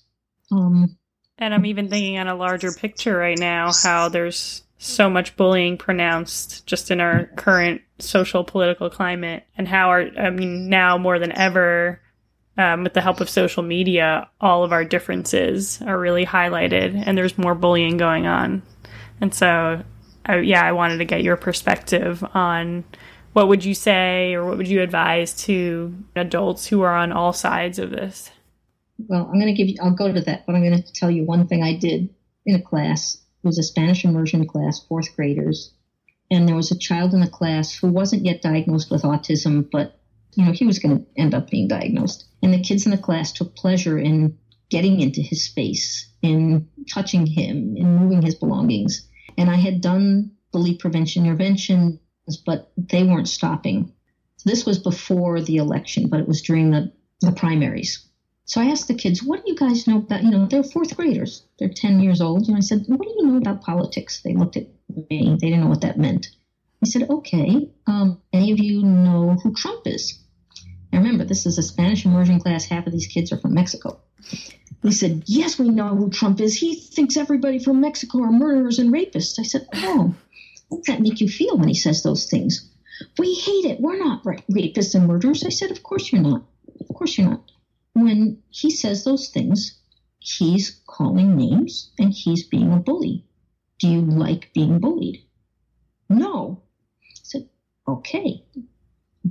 [0.52, 0.98] Um,
[1.38, 5.78] and I'm even thinking on a larger picture right now how there's so much bullying
[5.78, 11.20] pronounced just in our current social political climate, and how our I mean now more
[11.20, 12.02] than ever.
[12.60, 17.16] Um, with the help of social media, all of our differences are really highlighted, and
[17.16, 18.64] there's more bullying going on.
[19.22, 19.84] And so
[20.28, 22.84] I, yeah, I wanted to get your perspective on
[23.34, 27.34] what would you say or what would you advise to adults who are on all
[27.34, 28.32] sides of this?
[28.98, 31.12] Well, I'm going to give you, I'll go to that, but I'm going to tell
[31.12, 32.10] you one thing I did
[32.46, 33.16] in a class.
[33.44, 35.74] It was a Spanish immersion class, fourth graders.
[36.30, 40.00] And there was a child in the class who wasn't yet diagnosed with autism, but,
[40.36, 42.26] you know, he was going to end up being diagnosed.
[42.42, 44.38] And the kids in the class took pleasure in
[44.70, 49.08] getting into his space, in touching him, in moving his belongings.
[49.38, 52.00] And I had done bully prevention interventions,
[52.46, 53.94] but they weren't stopping.
[54.38, 58.08] So this was before the election, but it was during the, the primaries.
[58.46, 60.96] So I asked the kids, what do you guys know about, you know, they're fourth
[60.96, 61.44] graders.
[61.60, 62.48] They're 10 years old.
[62.48, 64.22] And I said, what do you know about politics?
[64.22, 64.68] They looked at
[65.10, 65.38] me.
[65.40, 66.30] They didn't know what that meant.
[66.82, 70.24] I said, okay, um, any of you know who Trump is?
[70.94, 72.66] Now remember, this is a Spanish immersion class.
[72.66, 74.00] Half of these kids are from Mexico.
[74.84, 76.56] They said, yes, we know who Trump is.
[76.56, 79.40] He thinks everybody from Mexico are murderers and rapists.
[79.40, 80.16] I said, oh,
[80.70, 82.70] how does that make you feel when he says those things?
[83.18, 83.80] We hate it.
[83.80, 85.44] We're not rapists and murderers.
[85.44, 86.44] I said, of course you're not.
[86.90, 87.42] Of course you're not
[88.02, 89.80] when he says those things,
[90.20, 93.26] he's calling names and he's being a bully.
[93.80, 95.24] Do you like being bullied?
[96.10, 96.62] No.
[97.04, 97.50] I said,
[97.88, 98.44] okay.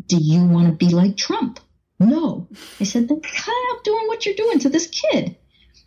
[0.06, 1.60] Do you want to be like Trump?
[1.98, 2.48] No.
[2.80, 5.36] I said, then stop doing what you're doing to this kid.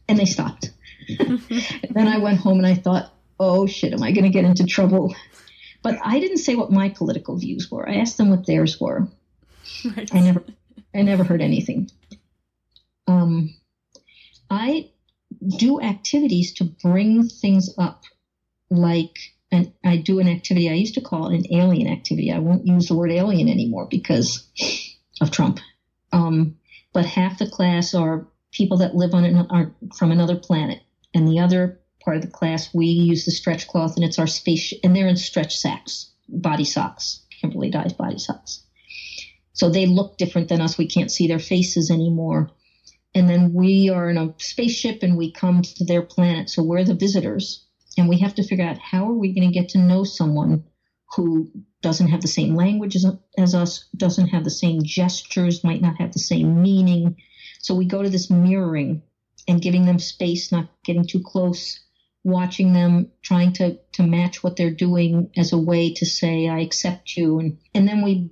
[0.07, 0.71] And they stopped.
[1.17, 4.65] then I went home and I thought, oh shit, am I going to get into
[4.65, 5.15] trouble?
[5.81, 7.87] But I didn't say what my political views were.
[7.87, 9.07] I asked them what theirs were.
[9.95, 10.13] Right.
[10.13, 10.43] I never,
[10.93, 11.89] I never heard anything
[13.09, 13.55] um,
[14.49, 14.91] I
[15.57, 18.03] do activities to bring things up,
[18.69, 19.17] like,
[19.51, 22.31] and I do an activity I used to call it an alien activity.
[22.31, 24.47] I won't use the word alien anymore because
[25.21, 25.59] of Trump.
[26.11, 26.57] Um,
[26.93, 30.81] but half the class are people that live on an, are from another planet,
[31.13, 34.27] and the other part of the class we use the stretch cloth, and it's our
[34.27, 38.63] space, and they're in stretch sacks, body socks, Kimberly Dye's body socks.
[39.53, 40.77] So they look different than us.
[40.77, 42.51] We can't see their faces anymore
[43.15, 46.49] and then we are in a spaceship and we come to their planet.
[46.49, 47.65] So we're the visitors,
[47.97, 50.63] and we have to figure out how are we going to get to know someone
[51.15, 51.49] who
[51.81, 53.05] doesn't have the same language as,
[53.37, 57.17] as us, doesn't have the same gestures, might not have the same meaning.
[57.59, 59.01] So we go to this mirroring
[59.47, 61.79] and giving them space, not getting too close,
[62.23, 66.59] watching them, trying to to match what they're doing as a way to say I
[66.59, 68.29] accept you, and and then we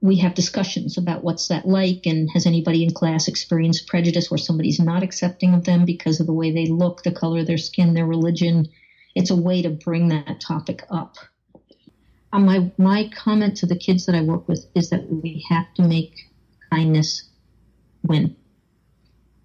[0.00, 4.38] we have discussions about what's that like and has anybody in class experienced prejudice where
[4.38, 7.58] somebody's not accepting of them because of the way they look, the color of their
[7.58, 8.68] skin, their religion.
[9.14, 11.16] It's a way to bring that topic up.
[12.32, 15.72] Um, my my comment to the kids that I work with is that we have
[15.74, 16.14] to make
[16.70, 17.28] kindness
[18.02, 18.36] win,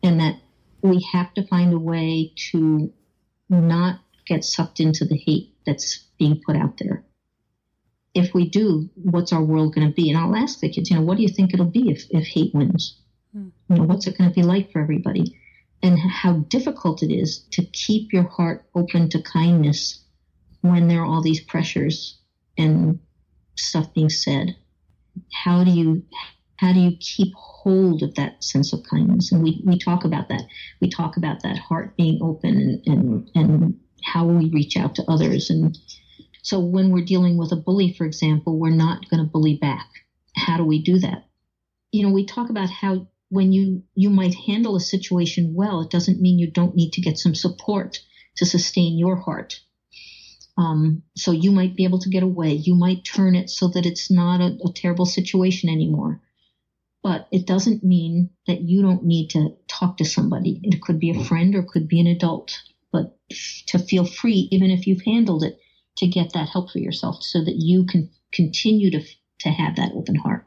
[0.04, 0.36] and that
[0.82, 2.92] we have to find a way to
[3.50, 7.06] not get sucked into the hate that's being put out there
[8.14, 10.10] if we do, what's our world going to be?
[10.10, 12.28] And I'll ask the kids, you know, what do you think it'll be if, if
[12.28, 12.98] hate wins?
[13.34, 13.50] Hmm.
[13.70, 15.38] You know, what's it going to be like for everybody?
[15.82, 20.04] And how difficult it is to keep your heart open to kindness
[20.62, 22.18] when there are all these pressures
[22.58, 22.99] and
[23.56, 24.56] stuff being said.
[25.34, 26.04] How do you
[26.58, 29.32] how do you keep hold of that sense of kindness?
[29.32, 30.43] And we, we talk about that.
[30.80, 35.04] We talk about that heart being open and, and, and how we reach out to
[35.10, 35.76] others and
[36.43, 39.88] so when we're dealing with a bully, for example, we're not going to bully back.
[40.36, 41.26] How do we do that?
[41.91, 45.91] You know, we talk about how when you you might handle a situation well, it
[45.91, 47.99] doesn't mean you don't need to get some support
[48.38, 49.60] to sustain your heart.
[50.58, 52.54] Um, so you might be able to get away.
[52.54, 56.22] You might turn it so that it's not a, a terrible situation anymore.
[57.04, 60.60] But it doesn't mean that you don't need to talk to somebody.
[60.64, 62.62] It could be a friend or it could be an adult.
[62.91, 63.18] But
[63.68, 65.60] to feel free, even if you've handled it,
[65.97, 69.02] to get that help for yourself so that you can continue to
[69.39, 70.45] to have that open heart.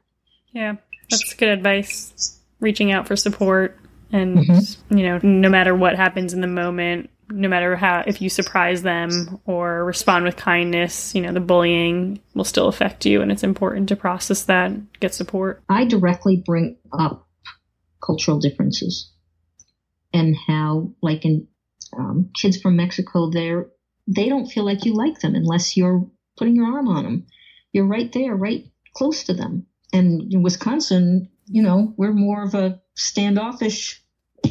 [0.52, 0.76] Yeah,
[1.11, 2.40] that's good advice.
[2.61, 3.78] Reaching out for support
[4.12, 4.96] and mm-hmm.
[4.96, 8.82] you know, no matter what happens in the moment, no matter how if you surprise
[8.82, 13.42] them or respond with kindness, you know, the bullying will still affect you and it's
[13.42, 15.62] important to process that, get support.
[15.68, 17.28] I directly bring up
[18.04, 19.10] cultural differences
[20.12, 21.48] and how like in
[21.96, 23.68] um, kids from Mexico, they're
[24.06, 26.06] they don't feel like you like them unless you're
[26.36, 27.26] putting your arm on them.
[27.72, 28.64] You're right there, right
[28.94, 29.66] close to them.
[29.92, 34.03] And in Wisconsin, you know, we're more of a standoffish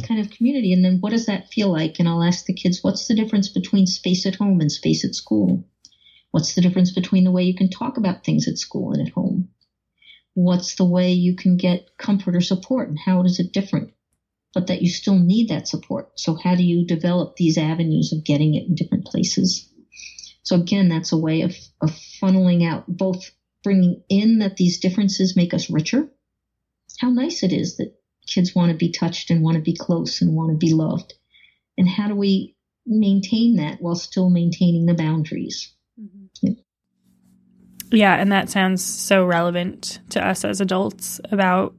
[0.03, 0.73] kind of community.
[0.73, 1.99] And then what does that feel like?
[1.99, 5.15] And I'll ask the kids, what's the difference between space at home and space at
[5.15, 5.65] school?
[6.31, 9.13] What's the difference between the way you can talk about things at school and at
[9.13, 9.49] home?
[10.33, 13.93] What's the way you can get comfort or support and how is it different?
[14.53, 16.11] but that you still need that support.
[16.15, 19.67] So how do you develop these avenues of getting it in different places?
[20.43, 21.89] So again, that's a way of, of
[22.21, 23.31] funneling out, both
[23.63, 26.07] bringing in that these differences make us richer.
[26.99, 27.95] How nice it is that
[28.27, 31.13] kids want to be touched and want to be close and want to be loved.
[31.77, 32.55] And how do we
[32.85, 35.73] maintain that while still maintaining the boundaries?
[35.99, 36.25] Mm-hmm.
[36.41, 36.53] Yeah.
[37.91, 41.75] yeah, and that sounds so relevant to us as adults about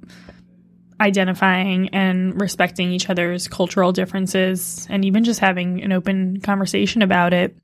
[1.01, 7.34] identifying and respecting each other's cultural differences and even just having an open conversation about
[7.34, 7.57] it.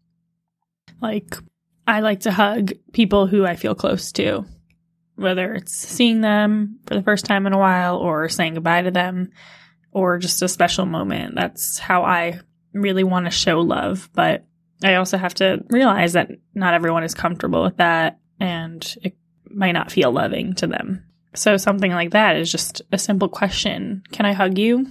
[1.00, 1.36] Like,
[1.86, 4.44] I like to hug people who I feel close to,
[5.20, 8.90] whether it's seeing them for the first time in a while or saying goodbye to
[8.90, 9.30] them.
[9.92, 11.34] or just a special moment.
[11.34, 12.40] That's how I
[12.72, 14.08] really want to show love.
[14.14, 14.44] But
[14.84, 19.16] I also have to realize that not everyone is comfortable with that and it
[19.50, 21.04] might not feel loving to them.
[21.34, 24.02] So something like that is just a simple question.
[24.12, 24.86] Can I hug you?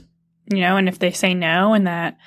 [0.51, 2.17] You know, and if they say no and that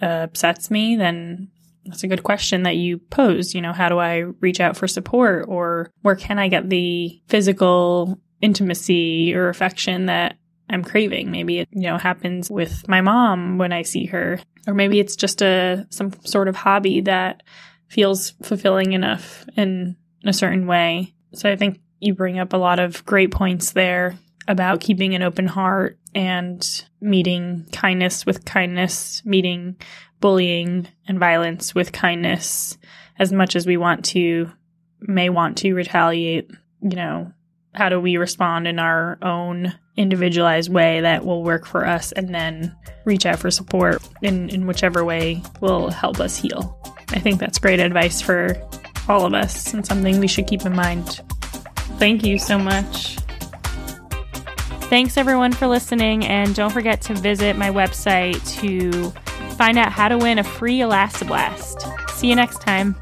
[0.00, 1.50] uh, upsets me, then
[1.86, 3.54] that's a good question that you pose.
[3.54, 7.20] You know, how do I reach out for support or where can I get the
[7.28, 10.36] physical intimacy or affection that
[10.68, 11.30] I'm craving?
[11.30, 15.16] Maybe it, you know, happens with my mom when I see her, or maybe it's
[15.16, 17.42] just a, some sort of hobby that
[17.88, 21.14] feels fulfilling enough in a certain way.
[21.34, 24.16] So I think you bring up a lot of great points there
[24.48, 29.76] about keeping an open heart and meeting kindness with kindness, meeting
[30.24, 32.78] bullying and violence with kindness
[33.18, 34.50] as much as we want to,
[35.02, 36.50] may want to retaliate.
[36.80, 37.32] You know,
[37.74, 42.34] how do we respond in our own individualized way that will work for us and
[42.34, 46.74] then reach out for support in, in whichever way will help us heal?
[47.10, 48.56] I think that's great advice for
[49.10, 51.20] all of us and something we should keep in mind.
[51.98, 53.16] Thank you so much.
[54.88, 59.12] Thanks everyone for listening, and don't forget to visit my website to
[59.54, 62.10] find out how to win a free Elastoblast.
[62.10, 62.96] See you next time.